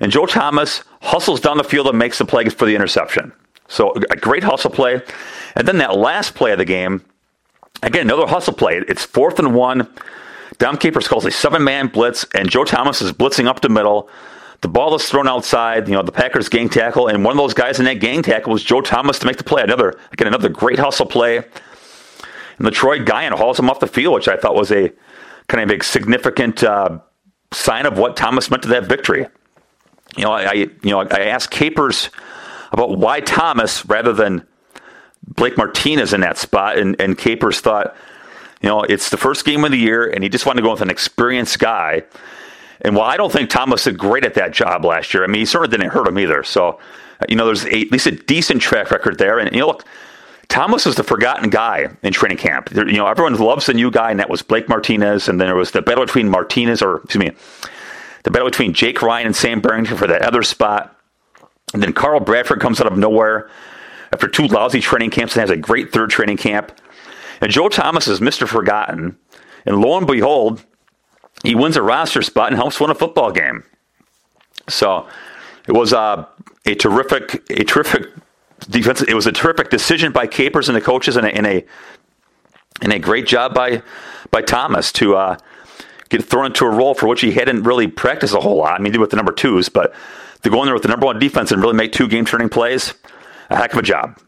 And 0.00 0.10
Joe 0.10 0.26
Thomas 0.26 0.82
hustles 1.00 1.40
down 1.40 1.56
the 1.56 1.64
field 1.64 1.86
and 1.86 1.98
makes 1.98 2.18
the 2.18 2.24
play 2.24 2.48
for 2.48 2.66
the 2.66 2.74
interception. 2.74 3.32
So 3.68 3.92
a 4.10 4.16
great 4.16 4.42
hustle 4.42 4.70
play. 4.70 5.02
And 5.54 5.68
then 5.68 5.78
that 5.78 5.96
last 5.96 6.34
play 6.34 6.50
of 6.52 6.58
the 6.58 6.64
game, 6.64 7.04
again, 7.82 8.02
another 8.02 8.26
hustle 8.26 8.54
play. 8.54 8.82
It's 8.88 9.04
fourth 9.04 9.38
and 9.38 9.54
one. 9.54 9.88
Dom 10.60 10.76
Capers 10.76 11.08
calls 11.08 11.24
a 11.24 11.30
seven 11.30 11.64
man 11.64 11.88
blitz, 11.88 12.26
and 12.34 12.50
Joe 12.50 12.64
Thomas 12.64 13.00
is 13.00 13.12
blitzing 13.12 13.46
up 13.46 13.62
the 13.62 13.70
middle. 13.70 14.10
The 14.60 14.68
ball 14.68 14.94
is 14.94 15.08
thrown 15.08 15.26
outside. 15.26 15.88
You 15.88 15.94
know, 15.94 16.02
the 16.02 16.12
Packers 16.12 16.50
gang 16.50 16.68
tackle, 16.68 17.08
and 17.08 17.24
one 17.24 17.32
of 17.32 17.38
those 17.38 17.54
guys 17.54 17.78
in 17.78 17.86
that 17.86 17.94
gang 17.94 18.22
tackle 18.22 18.52
was 18.52 18.62
Joe 18.62 18.82
Thomas 18.82 19.18
to 19.20 19.26
make 19.26 19.38
the 19.38 19.44
play. 19.44 19.62
Another, 19.62 19.98
again, 20.12 20.28
another 20.28 20.50
great 20.50 20.78
hustle 20.78 21.06
play. 21.06 21.38
And 21.38 22.66
the 22.66 22.70
Troy 22.70 22.98
Guion 22.98 23.32
hauls 23.32 23.58
him 23.58 23.70
off 23.70 23.80
the 23.80 23.86
field, 23.86 24.12
which 24.12 24.28
I 24.28 24.36
thought 24.36 24.54
was 24.54 24.70
a 24.70 24.92
kind 25.48 25.70
of 25.70 25.80
a 25.80 25.82
significant 25.82 26.62
uh, 26.62 26.98
sign 27.54 27.86
of 27.86 27.96
what 27.96 28.18
Thomas 28.18 28.50
meant 28.50 28.62
to 28.64 28.68
that 28.68 28.84
victory. 28.84 29.26
You 30.18 30.24
know, 30.24 30.32
I, 30.32 30.52
you 30.52 30.70
know, 30.84 31.00
I 31.00 31.20
asked 31.28 31.50
Capers 31.50 32.10
about 32.72 32.98
why 32.98 33.20
Thomas 33.20 33.86
rather 33.86 34.12
than 34.12 34.46
Blake 35.26 35.56
Martinez 35.56 36.12
in 36.12 36.20
that 36.20 36.36
spot, 36.36 36.76
and, 36.76 37.00
and 37.00 37.16
Capers 37.16 37.62
thought 37.62 37.96
you 38.60 38.68
know, 38.68 38.82
it's 38.82 39.10
the 39.10 39.16
first 39.16 39.44
game 39.44 39.64
of 39.64 39.70
the 39.70 39.78
year, 39.78 40.08
and 40.08 40.22
he 40.22 40.28
just 40.28 40.46
wanted 40.46 40.60
to 40.60 40.66
go 40.66 40.72
with 40.72 40.82
an 40.82 40.90
experienced 40.90 41.58
guy. 41.58 42.02
And 42.82 42.96
while 42.96 43.08
I 43.08 43.16
don't 43.16 43.32
think 43.32 43.50
Thomas 43.50 43.84
did 43.84 43.98
great 43.98 44.24
at 44.24 44.34
that 44.34 44.52
job 44.52 44.84
last 44.84 45.12
year, 45.14 45.24
I 45.24 45.26
mean, 45.26 45.40
he 45.40 45.46
certainly 45.46 45.76
didn't 45.76 45.92
hurt 45.92 46.08
him 46.08 46.18
either. 46.18 46.42
So, 46.42 46.78
you 47.28 47.36
know, 47.36 47.46
there's 47.46 47.64
a, 47.64 47.80
at 47.80 47.92
least 47.92 48.06
a 48.06 48.12
decent 48.12 48.62
track 48.62 48.90
record 48.90 49.18
there. 49.18 49.38
And, 49.38 49.52
you 49.52 49.60
know, 49.60 49.68
look, 49.68 49.84
Thomas 50.48 50.84
was 50.84 50.96
the 50.96 51.04
forgotten 51.04 51.50
guy 51.50 51.88
in 52.02 52.12
training 52.12 52.38
camp. 52.38 52.70
There, 52.70 52.88
you 52.88 52.96
know, 52.96 53.06
everyone 53.06 53.34
loves 53.36 53.66
the 53.66 53.74
new 53.74 53.90
guy, 53.90 54.10
and 54.10 54.18
that 54.18 54.30
was 54.30 54.42
Blake 54.42 54.68
Martinez. 54.68 55.28
And 55.28 55.40
then 55.40 55.48
there 55.48 55.56
was 55.56 55.70
the 55.70 55.82
battle 55.82 56.04
between 56.04 56.28
Martinez, 56.28 56.82
or 56.82 56.98
excuse 56.98 57.24
me, 57.24 57.32
the 58.24 58.30
battle 58.30 58.48
between 58.48 58.72
Jake 58.72 59.00
Ryan 59.00 59.26
and 59.26 59.36
Sam 59.36 59.60
Barrington 59.60 59.96
for 59.96 60.06
that 60.06 60.22
other 60.22 60.42
spot. 60.42 60.96
And 61.72 61.82
then 61.82 61.92
Carl 61.92 62.20
Bradford 62.20 62.60
comes 62.60 62.80
out 62.80 62.86
of 62.86 62.98
nowhere 62.98 63.48
after 64.12 64.26
two 64.26 64.46
lousy 64.46 64.80
training 64.80 65.10
camps 65.10 65.36
and 65.36 65.40
has 65.40 65.50
a 65.50 65.56
great 65.56 65.92
third 65.92 66.10
training 66.10 66.36
camp. 66.36 66.72
And 67.40 67.50
Joe 67.50 67.68
Thomas 67.68 68.06
is 68.08 68.20
Mr. 68.20 68.46
Forgotten. 68.46 69.16
And 69.66 69.80
lo 69.80 69.96
and 69.96 70.06
behold, 70.06 70.64
he 71.42 71.54
wins 71.54 71.76
a 71.76 71.82
roster 71.82 72.22
spot 72.22 72.48
and 72.48 72.56
helps 72.56 72.80
win 72.80 72.90
a 72.90 72.94
football 72.94 73.30
game. 73.32 73.64
So 74.68 75.08
it 75.66 75.72
was 75.72 75.92
a 75.92 76.28
terrific, 76.78 77.42
a 77.50 77.64
terrific 77.64 78.08
defense. 78.68 79.02
It 79.02 79.14
was 79.14 79.26
a 79.26 79.32
terrific 79.32 79.70
decision 79.70 80.12
by 80.12 80.26
Capers 80.26 80.68
and 80.68 80.76
the 80.76 80.80
coaches, 80.80 81.16
and 81.16 81.26
a, 81.26 81.34
and 81.34 81.46
a, 81.46 81.64
and 82.82 82.92
a 82.92 82.98
great 82.98 83.26
job 83.26 83.54
by 83.54 83.82
by 84.30 84.42
Thomas 84.42 84.92
to 84.92 85.16
uh, 85.16 85.36
get 86.08 86.24
thrown 86.24 86.46
into 86.46 86.64
a 86.64 86.70
role 86.70 86.94
for 86.94 87.08
which 87.08 87.20
he 87.20 87.32
hadn't 87.32 87.62
really 87.62 87.86
practiced 87.86 88.34
a 88.34 88.40
whole 88.40 88.56
lot. 88.56 88.74
I 88.74 88.78
mean, 88.78 88.86
he 88.86 88.92
did 88.92 89.00
with 89.00 89.10
the 89.10 89.16
number 89.16 89.32
twos, 89.32 89.68
but 89.68 89.94
to 90.42 90.50
go 90.50 90.60
in 90.62 90.66
there 90.66 90.74
with 90.74 90.82
the 90.82 90.88
number 90.88 91.06
one 91.06 91.18
defense 91.18 91.52
and 91.52 91.60
really 91.60 91.74
make 91.74 91.92
two 91.92 92.08
game 92.08 92.24
turning 92.24 92.48
plays, 92.48 92.94
a 93.48 93.56
heck 93.56 93.72
of 93.72 93.78
a 93.78 93.82
job. 93.82 94.18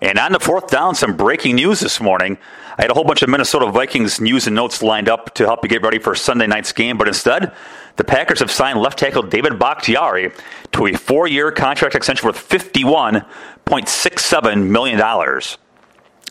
And 0.00 0.18
on 0.18 0.32
the 0.32 0.40
fourth 0.40 0.68
down, 0.68 0.94
some 0.94 1.14
breaking 1.16 1.56
news 1.56 1.80
this 1.80 2.00
morning. 2.00 2.38
I 2.78 2.82
had 2.82 2.90
a 2.90 2.94
whole 2.94 3.04
bunch 3.04 3.22
of 3.22 3.30
Minnesota 3.30 3.70
Vikings 3.70 4.20
news 4.20 4.46
and 4.46 4.54
notes 4.54 4.82
lined 4.82 5.08
up 5.08 5.32
to 5.34 5.46
help 5.46 5.60
you 5.62 5.70
get 5.70 5.82
ready 5.82 5.98
for 5.98 6.14
Sunday 6.14 6.46
night's 6.46 6.72
game, 6.72 6.98
but 6.98 7.08
instead, 7.08 7.52
the 7.96 8.04
Packers 8.04 8.40
have 8.40 8.50
signed 8.50 8.78
left 8.78 8.98
tackle 8.98 9.22
David 9.22 9.58
Bakhtiari 9.58 10.32
to 10.72 10.86
a 10.86 10.92
four 10.92 11.26
year 11.26 11.50
contract 11.50 11.94
extension 11.94 12.26
worth 12.26 12.46
$51.67 12.48 14.66
million. 14.66 15.00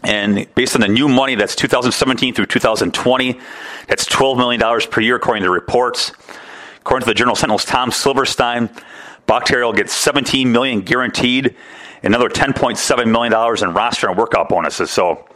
And 0.04 0.48
based 0.54 0.76
on 0.76 0.82
the 0.82 0.88
new 0.88 1.08
money, 1.08 1.34
that's 1.34 1.56
2017 1.56 2.36
through 2.36 2.46
2020. 2.46 3.40
That's 3.88 4.08
$12 4.08 4.38
million 4.38 4.62
per 4.92 5.02
year, 5.02 5.16
according 5.16 5.42
to 5.44 5.50
reports. 5.50 6.12
According 6.82 7.06
to 7.06 7.10
the 7.10 7.16
Journal 7.16 7.36
Sentinel's 7.36 7.66
Tom 7.66 7.90
Silverstein, 7.90 8.70
Bakhtiari 9.28 9.66
will 9.66 9.74
get 9.74 9.90
17 9.90 10.52
million 10.52 10.82
guaranteed 10.82 11.56
another 12.04 12.30
$10.7 12.30 13.12
million 13.12 13.34
in 13.64 13.74
roster 13.74 14.08
and 14.08 14.18
workout 14.18 14.50
bonuses. 14.50 14.92
So 14.92 15.28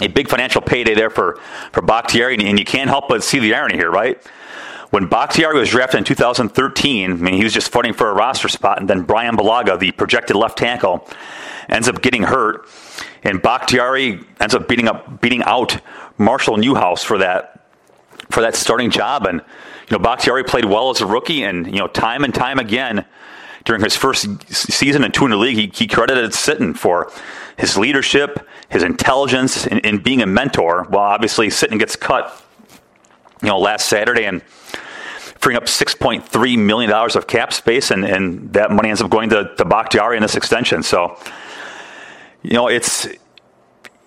a 0.00 0.08
big 0.08 0.28
financial 0.28 0.60
payday 0.60 0.94
there 0.94 1.10
for, 1.10 1.40
for 1.72 1.82
Bakhtiari. 1.82 2.36
And 2.38 2.58
you 2.58 2.64
can't 2.64 2.90
help 2.90 3.08
but 3.08 3.22
see 3.22 3.38
the 3.38 3.54
irony 3.54 3.76
here, 3.76 3.90
right? 3.90 4.22
When 4.90 5.08
Bakhtiari 5.08 5.58
was 5.58 5.70
drafted 5.70 5.98
in 5.98 6.04
2013, 6.04 7.10
I 7.10 7.14
mean, 7.14 7.34
he 7.34 7.42
was 7.42 7.52
just 7.52 7.70
fighting 7.72 7.94
for 7.94 8.10
a 8.10 8.14
roster 8.14 8.48
spot, 8.48 8.78
and 8.78 8.88
then 8.88 9.02
Brian 9.02 9.36
Bulaga, 9.36 9.76
the 9.76 9.90
projected 9.90 10.36
left 10.36 10.56
tackle, 10.56 11.08
ends 11.68 11.88
up 11.88 12.00
getting 12.00 12.22
hurt. 12.22 12.68
and 13.24 13.42
Bakhtiari 13.42 14.20
ends 14.38 14.54
up 14.54 14.68
beating 14.68 14.86
up 14.86 15.20
beating 15.20 15.42
out 15.42 15.80
Marshall 16.16 16.58
Newhouse 16.58 17.02
for 17.02 17.18
that 17.18 17.66
for 18.30 18.40
that 18.42 18.54
starting 18.54 18.90
job. 18.90 19.26
And 19.26 19.42
you 19.88 19.96
know, 19.96 20.02
Bakhtiari 20.02 20.44
played 20.44 20.64
well 20.64 20.90
as 20.90 21.00
a 21.00 21.06
rookie, 21.06 21.42
and 21.42 21.66
you 21.66 21.78
know, 21.78 21.88
time 21.88 22.24
and 22.24 22.34
time 22.34 22.58
again 22.58 23.04
during 23.64 23.82
his 23.82 23.96
first 23.96 24.26
season 24.52 25.04
in 25.04 25.12
two 25.12 25.24
in 25.24 25.30
the 25.30 25.36
league, 25.36 25.56
he, 25.56 25.70
he 25.74 25.86
credited 25.86 26.32
Sitton 26.32 26.76
for 26.76 27.10
his 27.56 27.78
leadership, 27.78 28.46
his 28.68 28.82
intelligence, 28.82 29.66
in, 29.66 29.78
in 29.78 29.98
being 29.98 30.20
a 30.20 30.26
mentor. 30.26 30.86
Well, 30.90 31.00
obviously, 31.00 31.48
Sitton 31.48 31.78
gets 31.78 31.96
cut, 31.96 32.42
you 33.40 33.48
know, 33.48 33.58
last 33.58 33.88
Saturday 33.88 34.24
and 34.24 34.42
freeing 34.42 35.56
up 35.56 35.64
$6.3 35.64 36.58
million 36.58 36.90
of 36.90 37.26
cap 37.26 37.52
space, 37.52 37.90
and, 37.90 38.04
and 38.04 38.52
that 38.52 38.70
money 38.70 38.90
ends 38.90 39.00
up 39.00 39.10
going 39.10 39.30
to, 39.30 39.54
to 39.56 39.64
Bakhtiari 39.64 40.16
in 40.16 40.22
this 40.22 40.36
extension. 40.36 40.82
So, 40.82 41.18
you 42.42 42.52
know, 42.52 42.68
it's 42.68 43.06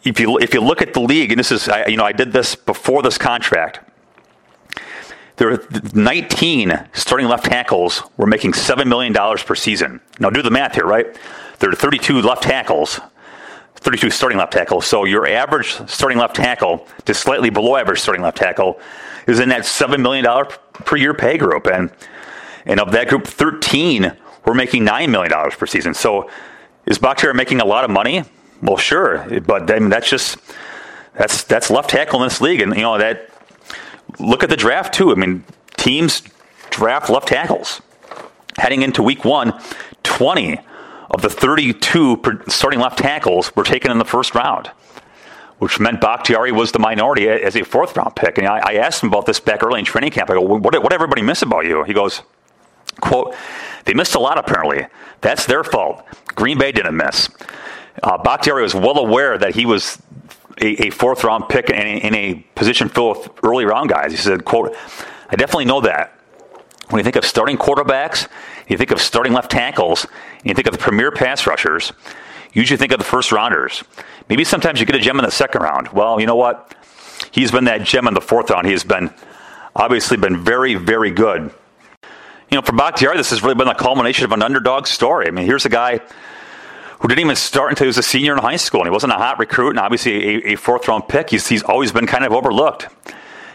if 0.03 0.19
you 0.19 0.37
if 0.39 0.53
you 0.53 0.61
look 0.61 0.81
at 0.81 0.93
the 0.93 0.99
league, 0.99 1.31
and 1.31 1.39
this 1.39 1.51
is 1.51 1.67
I, 1.67 1.87
you 1.87 1.97
know 1.97 2.05
I 2.05 2.11
did 2.11 2.31
this 2.31 2.55
before 2.55 3.01
this 3.01 3.17
contract. 3.17 3.79
There 5.37 5.51
are 5.51 5.63
19 5.93 6.87
starting 6.93 7.27
left 7.27 7.45
tackles 7.45 8.01
were 8.17 8.25
making 8.25 8.53
seven 8.53 8.89
million 8.89 9.13
dollars 9.13 9.43
per 9.43 9.53
season. 9.55 10.01
Now 10.19 10.31
do 10.31 10.41
the 10.41 10.49
math 10.51 10.75
here, 10.75 10.85
right? 10.85 11.05
There 11.59 11.69
are 11.69 11.75
32 11.75 12.21
left 12.21 12.43
tackles, 12.43 12.99
32 13.75 14.09
starting 14.09 14.39
left 14.39 14.53
tackles. 14.53 14.87
So 14.87 15.05
your 15.05 15.27
average 15.27 15.79
starting 15.87 16.17
left 16.17 16.35
tackle 16.35 16.87
to 17.05 17.13
slightly 17.13 17.51
below 17.51 17.75
average 17.75 18.01
starting 18.01 18.23
left 18.23 18.37
tackle 18.37 18.79
is 19.27 19.39
in 19.39 19.49
that 19.49 19.65
seven 19.65 20.01
million 20.01 20.25
dollar 20.25 20.45
per 20.45 20.95
year 20.95 21.13
pay 21.13 21.37
group, 21.37 21.67
and 21.67 21.91
and 22.65 22.79
of 22.79 22.91
that 22.93 23.07
group, 23.07 23.27
13 23.27 24.11
were 24.45 24.55
making 24.55 24.83
nine 24.83 25.11
million 25.11 25.29
dollars 25.29 25.53
per 25.53 25.67
season. 25.67 25.93
So 25.93 26.29
is 26.87 26.97
Bakhtiari 26.97 27.35
making 27.35 27.61
a 27.61 27.65
lot 27.65 27.83
of 27.83 27.91
money? 27.91 28.23
Well, 28.63 28.77
sure, 28.77 29.39
but 29.41 29.69
I 29.69 29.77
mean, 29.77 29.89
that's 29.89 30.09
just 30.09 30.37
that's 31.13 31.43
that's 31.43 31.69
left 31.69 31.91
tackle 31.91 32.23
in 32.23 32.27
this 32.27 32.41
league, 32.41 32.61
and 32.61 32.75
you 32.75 32.81
know 32.81 32.97
that. 32.97 33.29
Look 34.19 34.43
at 34.43 34.49
the 34.49 34.57
draft 34.57 34.93
too. 34.93 35.11
I 35.11 35.15
mean, 35.15 35.43
teams 35.77 36.23
draft 36.69 37.09
left 37.09 37.27
tackles. 37.27 37.81
Heading 38.57 38.81
into 38.81 39.03
week 39.03 39.23
one, 39.23 39.53
20 40.03 40.59
of 41.11 41.21
the 41.21 41.29
32 41.29 42.21
starting 42.47 42.79
left 42.79 42.97
tackles 42.97 43.55
were 43.55 43.63
taken 43.63 43.91
in 43.91 43.97
the 43.97 44.05
first 44.05 44.33
round, 44.35 44.71
which 45.59 45.79
meant 45.79 46.01
Bakhtiari 46.01 46.51
was 46.51 46.71
the 46.71 46.79
minority 46.79 47.29
as 47.29 47.55
a 47.55 47.63
fourth 47.63 47.95
round 47.95 48.15
pick. 48.15 48.37
And 48.37 48.47
I, 48.47 48.59
I 48.59 48.73
asked 48.75 49.03
him 49.03 49.09
about 49.09 49.25
this 49.25 49.39
back 49.39 49.63
early 49.63 49.79
in 49.79 49.85
training 49.85 50.11
camp. 50.11 50.29
I 50.29 50.33
go, 50.33 50.41
what, 50.41 50.61
what 50.61 50.73
did 50.73 50.93
everybody 50.93 51.21
miss 51.21 51.41
about 51.43 51.65
you? 51.65 51.83
He 51.83 51.93
goes, 51.93 52.23
quote, 52.99 53.35
they 53.85 53.93
missed 53.93 54.15
a 54.15 54.19
lot 54.19 54.37
apparently. 54.37 54.87
That's 55.21 55.45
their 55.45 55.63
fault. 55.63 56.03
Green 56.35 56.57
Bay 56.57 56.71
didn't 56.71 56.97
miss. 56.97 57.29
Uh, 58.03 58.17
Bakhtiari 58.17 58.61
was 58.61 58.75
well 58.75 58.97
aware 58.99 59.37
that 59.37 59.55
he 59.55 59.65
was 59.65 60.01
a, 60.61 60.87
a 60.87 60.89
fourth 60.89 61.23
round 61.23 61.49
pick 61.49 61.69
in 61.69 61.75
a, 61.77 62.31
a, 62.31 62.35
position 62.55 62.89
filled 62.89 63.17
with 63.17 63.29
early 63.43 63.65
round 63.65 63.89
guys. 63.89 64.11
He 64.11 64.17
said, 64.17 64.45
quote, 64.45 64.75
I 65.29 65.35
definitely 65.35 65.65
know 65.65 65.81
that. 65.81 66.13
When 66.89 66.99
you 66.99 67.03
think 67.03 67.17
of 67.17 67.25
starting 67.25 67.57
quarterbacks, 67.57 68.27
you 68.67 68.77
think 68.77 68.91
of 68.91 69.01
starting 69.01 69.33
left 69.33 69.51
tackles, 69.51 70.05
and 70.37 70.45
you 70.45 70.53
think 70.53 70.67
of 70.67 70.73
the 70.73 70.79
premier 70.79 71.11
pass 71.11 71.45
rushers, 71.45 71.91
you 72.53 72.61
usually 72.61 72.77
think 72.77 72.93
of 72.93 72.99
the 72.99 73.05
first 73.05 73.31
rounders. 73.31 73.83
Maybe 74.29 74.43
sometimes 74.43 74.79
you 74.79 74.85
get 74.85 74.95
a 74.95 74.99
gem 74.99 75.19
in 75.19 75.25
the 75.25 75.31
second 75.31 75.61
round. 75.61 75.89
Well, 75.89 76.19
you 76.19 76.25
know 76.25 76.35
what? 76.35 76.75
He's 77.31 77.51
been 77.51 77.65
that 77.65 77.83
gem 77.83 78.07
in 78.07 78.13
the 78.13 78.21
fourth 78.21 78.49
round. 78.49 78.65
He 78.65 78.71
has 78.71 78.83
been 78.83 79.13
obviously 79.75 80.17
been 80.17 80.43
very, 80.43 80.75
very 80.75 81.11
good. 81.11 81.51
You 82.49 82.55
know, 82.55 82.61
for 82.61 82.71
Bakhtiari, 82.71 83.17
this 83.17 83.29
has 83.31 83.43
really 83.43 83.55
been 83.55 83.67
the 83.67 83.73
culmination 83.73 84.23
of 84.25 84.31
an 84.31 84.41
underdog 84.41 84.87
story. 84.87 85.27
I 85.27 85.31
mean, 85.31 85.45
here's 85.45 85.65
a 85.65 85.69
guy 85.69 85.99
who 86.99 87.07
didn't 87.07 87.21
even 87.21 87.35
start 87.35 87.71
until 87.71 87.85
he 87.85 87.87
was 87.87 87.97
a 87.97 88.03
senior 88.03 88.33
in 88.33 88.39
high 88.39 88.55
school, 88.55 88.81
and 88.81 88.87
he 88.87 88.91
wasn't 88.91 89.13
a 89.13 89.17
hot 89.17 89.39
recruit, 89.39 89.71
and 89.71 89.79
obviously 89.79 90.13
a, 90.13 90.53
a 90.53 90.55
fourth 90.55 90.87
round 90.87 91.07
pick. 91.07 91.29
He's, 91.29 91.47
he's 91.47 91.63
always 91.63 91.91
been 91.91 92.07
kind 92.07 92.25
of 92.25 92.33
overlooked. 92.33 92.87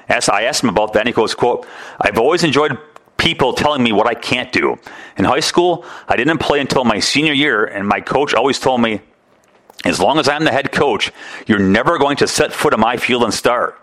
As 0.09 0.29
I 0.29 0.43
asked 0.43 0.63
him 0.63 0.69
about 0.69 0.93
that, 0.93 1.01
and 1.01 1.09
he 1.09 1.13
goes, 1.13 1.35
"quote 1.35 1.67
I've 2.01 2.19
always 2.19 2.45
enjoyed 2.45 2.79
people 3.17 3.53
telling 3.53 3.83
me 3.83 3.93
what 3.93 4.07
I 4.07 4.15
can't 4.15 4.53
do. 4.53 4.79
In 5.17 5.25
high 5.25 5.41
school, 5.41 5.85
I 6.09 6.17
didn't 6.17 6.39
play 6.39 6.61
until 6.61 6.85
my 6.85 6.99
senior 6.99 7.33
year, 7.33 7.65
and 7.65 7.87
my 7.87 8.01
coach 8.01 8.35
always 8.35 8.59
told 8.59 8.81
me." 8.81 9.01
As 9.85 9.99
long 9.99 10.21
as 10.21 10.29
I'm 10.29 10.45
the 10.45 10.53
head 10.53 10.71
coach, 10.71 11.11
you're 11.47 11.59
never 11.59 11.99
going 11.99 12.17
to 12.19 12.29
set 12.29 12.53
foot 12.53 12.73
on 12.73 12.79
my 12.79 12.97
field 12.97 13.25
and 13.25 13.35
start. 13.35 13.81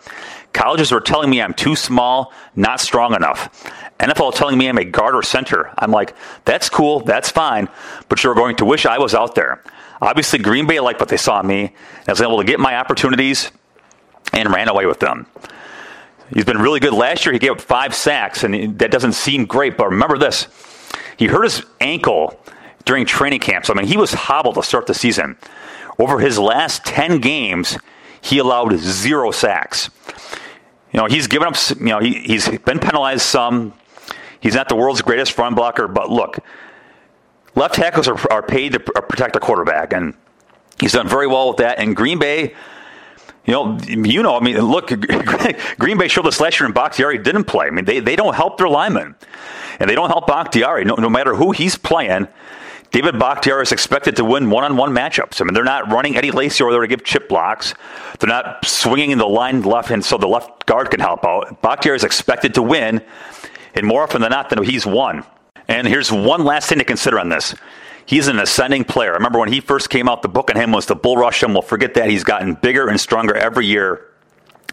Colleges 0.54 0.92
were 0.92 1.02
telling 1.02 1.30
me 1.30 1.42
I'm 1.42 1.54
too 1.54 1.76
small, 1.76 2.34
not 2.56 2.80
strong 2.80 3.14
enough. 3.14 3.72
NFL 4.00 4.34
telling 4.36 4.58
me 4.58 4.68
I'm 4.68 4.78
a 4.78 4.86
guard 4.86 5.16
or 5.16 5.24
center. 5.24 5.72
I'm 5.78 5.92
like, 5.92 6.16
that's 6.46 6.70
cool, 6.70 7.02
that's 7.02 7.30
fine, 7.30 7.68
but 8.08 8.24
you're 8.24 8.36
going 8.36 8.56
to 8.58 8.66
wish 8.66 8.86
I 8.86 8.98
was 8.98 9.14
out 9.14 9.36
there. 9.36 9.64
Obviously, 10.02 10.40
Green 10.40 10.66
Bay 10.66 10.80
liked 10.80 11.00
what 11.00 11.10
they 11.10 11.18
saw 11.18 11.42
in 11.42 11.48
me. 11.48 11.74
I 12.08 12.12
was 12.12 12.22
able 12.22 12.38
to 12.38 12.46
get 12.46 12.60
my 12.60 12.78
opportunities 12.78 13.52
and 14.32 14.52
ran 14.54 14.70
away 14.70 14.86
with 14.86 15.00
them. 15.00 15.26
He's 16.34 16.46
been 16.46 16.60
really 16.60 16.80
good. 16.80 16.94
Last 16.94 17.26
year, 17.26 17.34
he 17.34 17.40
gave 17.40 17.52
up 17.52 17.62
five 17.62 17.94
sacks, 17.94 18.44
and 18.44 18.78
that 18.80 18.92
doesn't 18.92 19.14
seem 19.14 19.46
great, 19.46 19.78
but 19.78 19.90
remember 19.90 20.18
this. 20.18 20.48
He 21.18 21.26
hurt 21.26 21.44
his 21.44 21.64
ankle 21.82 22.40
during 22.86 23.06
training 23.06 23.40
camp. 23.40 23.66
So, 23.66 23.74
I 23.74 23.78
mean, 23.78 23.88
he 23.88 23.98
was 23.98 24.14
hobbled 24.14 24.56
to 24.56 24.64
start 24.64 24.88
the 24.88 24.94
season. 24.94 25.38
Over 25.98 26.20
his 26.20 26.40
last 26.40 26.86
10 26.86 27.20
games, 27.20 27.78
he 28.22 28.38
allowed 28.38 28.78
zero 28.78 29.32
sacks. 29.32 29.90
You 30.92 31.00
know, 31.00 31.06
he's 31.06 31.28
given 31.28 31.48
up, 31.48 31.56
you 31.80 31.86
know, 31.86 32.00
he, 32.00 32.20
he's 32.20 32.50
been 32.50 32.80
penalized 32.80 33.22
some. 33.22 33.74
He's 34.40 34.56
not 34.56 34.70
the 34.70 34.76
world's 34.76 35.02
greatest 35.02 35.38
run 35.38 35.54
blocker, 35.54 35.88
but 35.88 36.10
look, 36.10 36.40
left 37.56 37.76
tackles 37.76 38.08
are, 38.08 38.18
are 38.32 38.42
paid 38.42 38.74
to 38.74 38.80
protect 38.80 39.34
the 39.34 39.40
quarterback, 39.40 39.94
and 39.94 40.16
he's 40.80 40.94
done 40.94 41.08
very 41.08 41.28
well 41.28 41.50
with 41.50 41.58
that. 41.58 41.78
And 41.80 41.96
Green 41.96 42.20
Bay, 42.20 42.56
you 43.46 43.54
know, 43.54 43.78
you 43.88 44.24
know, 44.24 44.38
I 44.38 44.40
mean, 44.40 44.58
look, 44.60 44.88
Green 45.80 45.98
Bay 45.98 46.08
showed 46.08 46.26
this 46.26 46.40
last 46.40 46.60
year, 46.60 46.66
and 46.66 46.74
Bakhtiari 46.74 47.18
didn't 47.18 47.46
play. 47.46 47.68
I 47.68 47.72
mean, 47.72 47.86
they, 47.86 48.00
they 48.00 48.16
don't 48.16 48.36
help 48.36 48.58
their 48.58 48.70
linemen, 48.70 49.16
and 49.80 49.90
they 49.90 49.96
don't 49.96 50.10
help 50.10 50.26
Bakhtiari. 50.26 50.86
No, 50.86 50.96
no 50.96 51.10
matter 51.10 51.36
who 51.36 51.52
he's 51.52 51.78
playing, 51.78 52.28
David 52.92 53.20
Bakhtiari 53.20 53.62
is 53.62 53.72
expected 53.72 54.16
to 54.16 54.26
win 54.26 54.50
one-on-one 54.50 54.92
matchups. 54.92 55.42
I 55.42 55.44
mean, 55.44 55.54
they're 55.54 55.64
not 55.64 55.92
running 55.92 56.18
Eddie 56.18 56.32
Lacy 56.32 56.64
over 56.64 56.72
there 56.72 56.82
to 56.82 56.88
give 56.88 57.04
chip 57.04 57.30
blocks. 57.30 57.76
They're 58.20 58.30
not 58.30 58.66
swinging 58.66 59.12
in 59.12 59.20
the 59.20 59.28
line 59.28 59.62
left 59.62 59.90
hand 59.90 60.04
so 60.04 60.18
the 60.18 60.28
left 60.28 60.66
guard 60.66 60.90
can 60.90 61.00
help 61.00 61.24
out. 61.24 61.62
Bakhtiari 61.62 61.98
is 61.98 62.04
expected 62.04 62.56
to 62.56 62.64
win, 62.64 63.02
and 63.76 63.86
more 63.86 64.04
often 64.04 64.22
than 64.22 64.32
not, 64.32 64.50
than 64.50 64.64
he's 64.64 64.88
won. 64.88 65.24
And 65.68 65.88
here's 65.88 66.12
one 66.12 66.44
last 66.46 66.68
thing 66.70 66.80
to 66.80 66.84
consider 66.84 67.20
on 67.20 67.30
this. 67.30 67.54
He's 68.08 68.28
an 68.28 68.40
ascending 68.40 68.86
player. 68.86 69.12
I 69.12 69.18
remember 69.18 69.38
when 69.38 69.54
he 69.54 69.60
first 69.60 69.92
came 69.92 70.10
out, 70.10 70.24
the 70.24 70.28
book 70.28 70.50
on 70.50 70.60
him 70.60 70.72
was 70.72 70.88
to 70.88 70.96
bull 70.96 71.16
rush 71.16 71.44
him. 71.44 71.54
We'll 71.54 71.62
forget 71.62 71.94
that. 71.94 72.10
He's 72.10 72.24
gotten 72.24 72.56
bigger 72.56 72.90
and 72.90 73.00
stronger 73.00 73.36
every 73.36 73.68
year. 73.68 74.08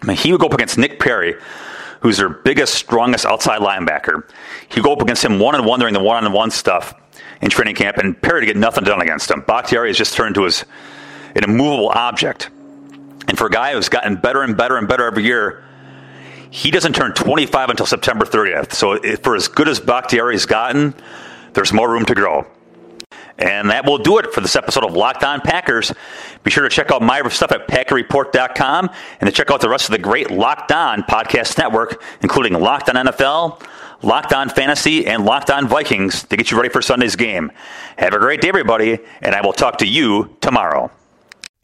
I 0.01 0.07
mean, 0.07 0.17
he 0.17 0.33
would 0.33 0.41
go 0.41 0.47
up 0.47 0.55
against 0.55 0.79
Nick 0.79 1.01
Perry, 1.01 1.35
who's 2.01 2.17
their 2.17 2.31
biggest, 2.31 2.75
strongest 2.75 3.27
outside 3.27 3.61
linebacker. 3.61 4.27
He'd 4.71 4.83
go 4.83 4.95
up 4.95 5.03
against 5.03 5.23
him 5.23 5.39
one 5.39 5.55
on 5.55 5.67
one 5.67 5.81
during 5.81 5.93
the 5.93 6.03
one 6.03 6.25
on 6.25 6.33
one 6.33 6.51
stuff 6.51 6.95
in 7.41 7.51
training 7.51 7.75
camp, 7.75 7.99
and 7.99 8.21
Perry 8.21 8.41
to 8.41 8.47
get 8.47 8.57
nothing 8.57 8.85
done 8.85 9.01
against 9.01 9.31
him. 9.31 9.43
Bakhtiari 9.47 9.89
has 9.89 9.99
just 9.99 10.15
turned 10.15 10.35
to 10.37 10.45
his 10.45 10.65
an 11.35 11.45
immovable 11.45 11.91
object. 11.91 12.51
And 13.29 13.37
for 13.37 13.47
a 13.47 13.51
guy 13.51 13.75
who's 13.75 13.89
gotten 13.89 14.17
better 14.17 14.43
and 14.43 14.57
better 14.57 14.77
and 14.77 14.89
better 14.89 15.07
every 15.07 15.25
year, 15.25 15.63
he 16.51 16.71
doesn't 16.71 16.95
turn 16.95 17.13
25 17.13 17.71
until 17.71 17.87
September 17.87 18.25
30th. 18.25 18.73
So 18.73 18.99
for 19.19 19.37
as 19.37 19.49
good 19.49 19.69
as 19.69 19.79
Bakhtiari's 19.79 20.47
gotten, 20.47 20.95
there's 21.53 21.73
more 21.73 21.91
room 21.91 22.07
to 22.07 22.15
grow. 22.15 22.47
And 23.39 23.69
that 23.69 23.85
will 23.85 23.99
do 23.99 24.17
it 24.19 24.33
for 24.33 24.41
this 24.41 24.57
episode 24.57 24.85
of 24.85 24.95
Locked 24.95 25.23
On 25.23 25.41
Packers. 25.43 25.93
Be 26.43 26.51
sure 26.51 26.63
to 26.63 26.71
check 26.71 26.91
out 26.91 27.03
my 27.03 27.27
stuff 27.29 27.53
at 27.53 27.69
PackerReport.com 27.69 28.91
and 29.21 29.29
to 29.29 29.33
check 29.33 29.51
out 29.51 29.61
the 29.61 29.69
rest 29.69 29.87
of 29.87 29.93
the 29.93 29.99
great 29.99 30.31
Locked 30.31 30.73
On 30.73 31.03
podcast 31.03 31.59
network, 31.59 32.03
including 32.23 32.55
Locked 32.55 32.89
On 32.89 33.07
NFL, 33.07 33.63
Locked 34.07 34.33
On 34.33 34.49
Fantasy, 34.49 35.05
and 35.05 35.25
Locked 35.25 35.51
On 35.51 35.67
Vikings 35.67 36.23
to 36.23 36.37
get 36.37 36.53
you 36.53 36.57
ready 36.57 36.69
for 36.69 36.81
Sunday's 36.81 37.17
game. 37.17 37.51
Have 37.99 38.15
a 38.15 38.21
great 38.21 38.41
day, 38.41 38.49
everybody, 38.49 39.01
and 39.21 39.35
I 39.35 39.41
will 39.41 39.53
talk 39.53 39.79
to 39.79 39.85
you 39.85 40.37
tomorrow. 40.41 40.93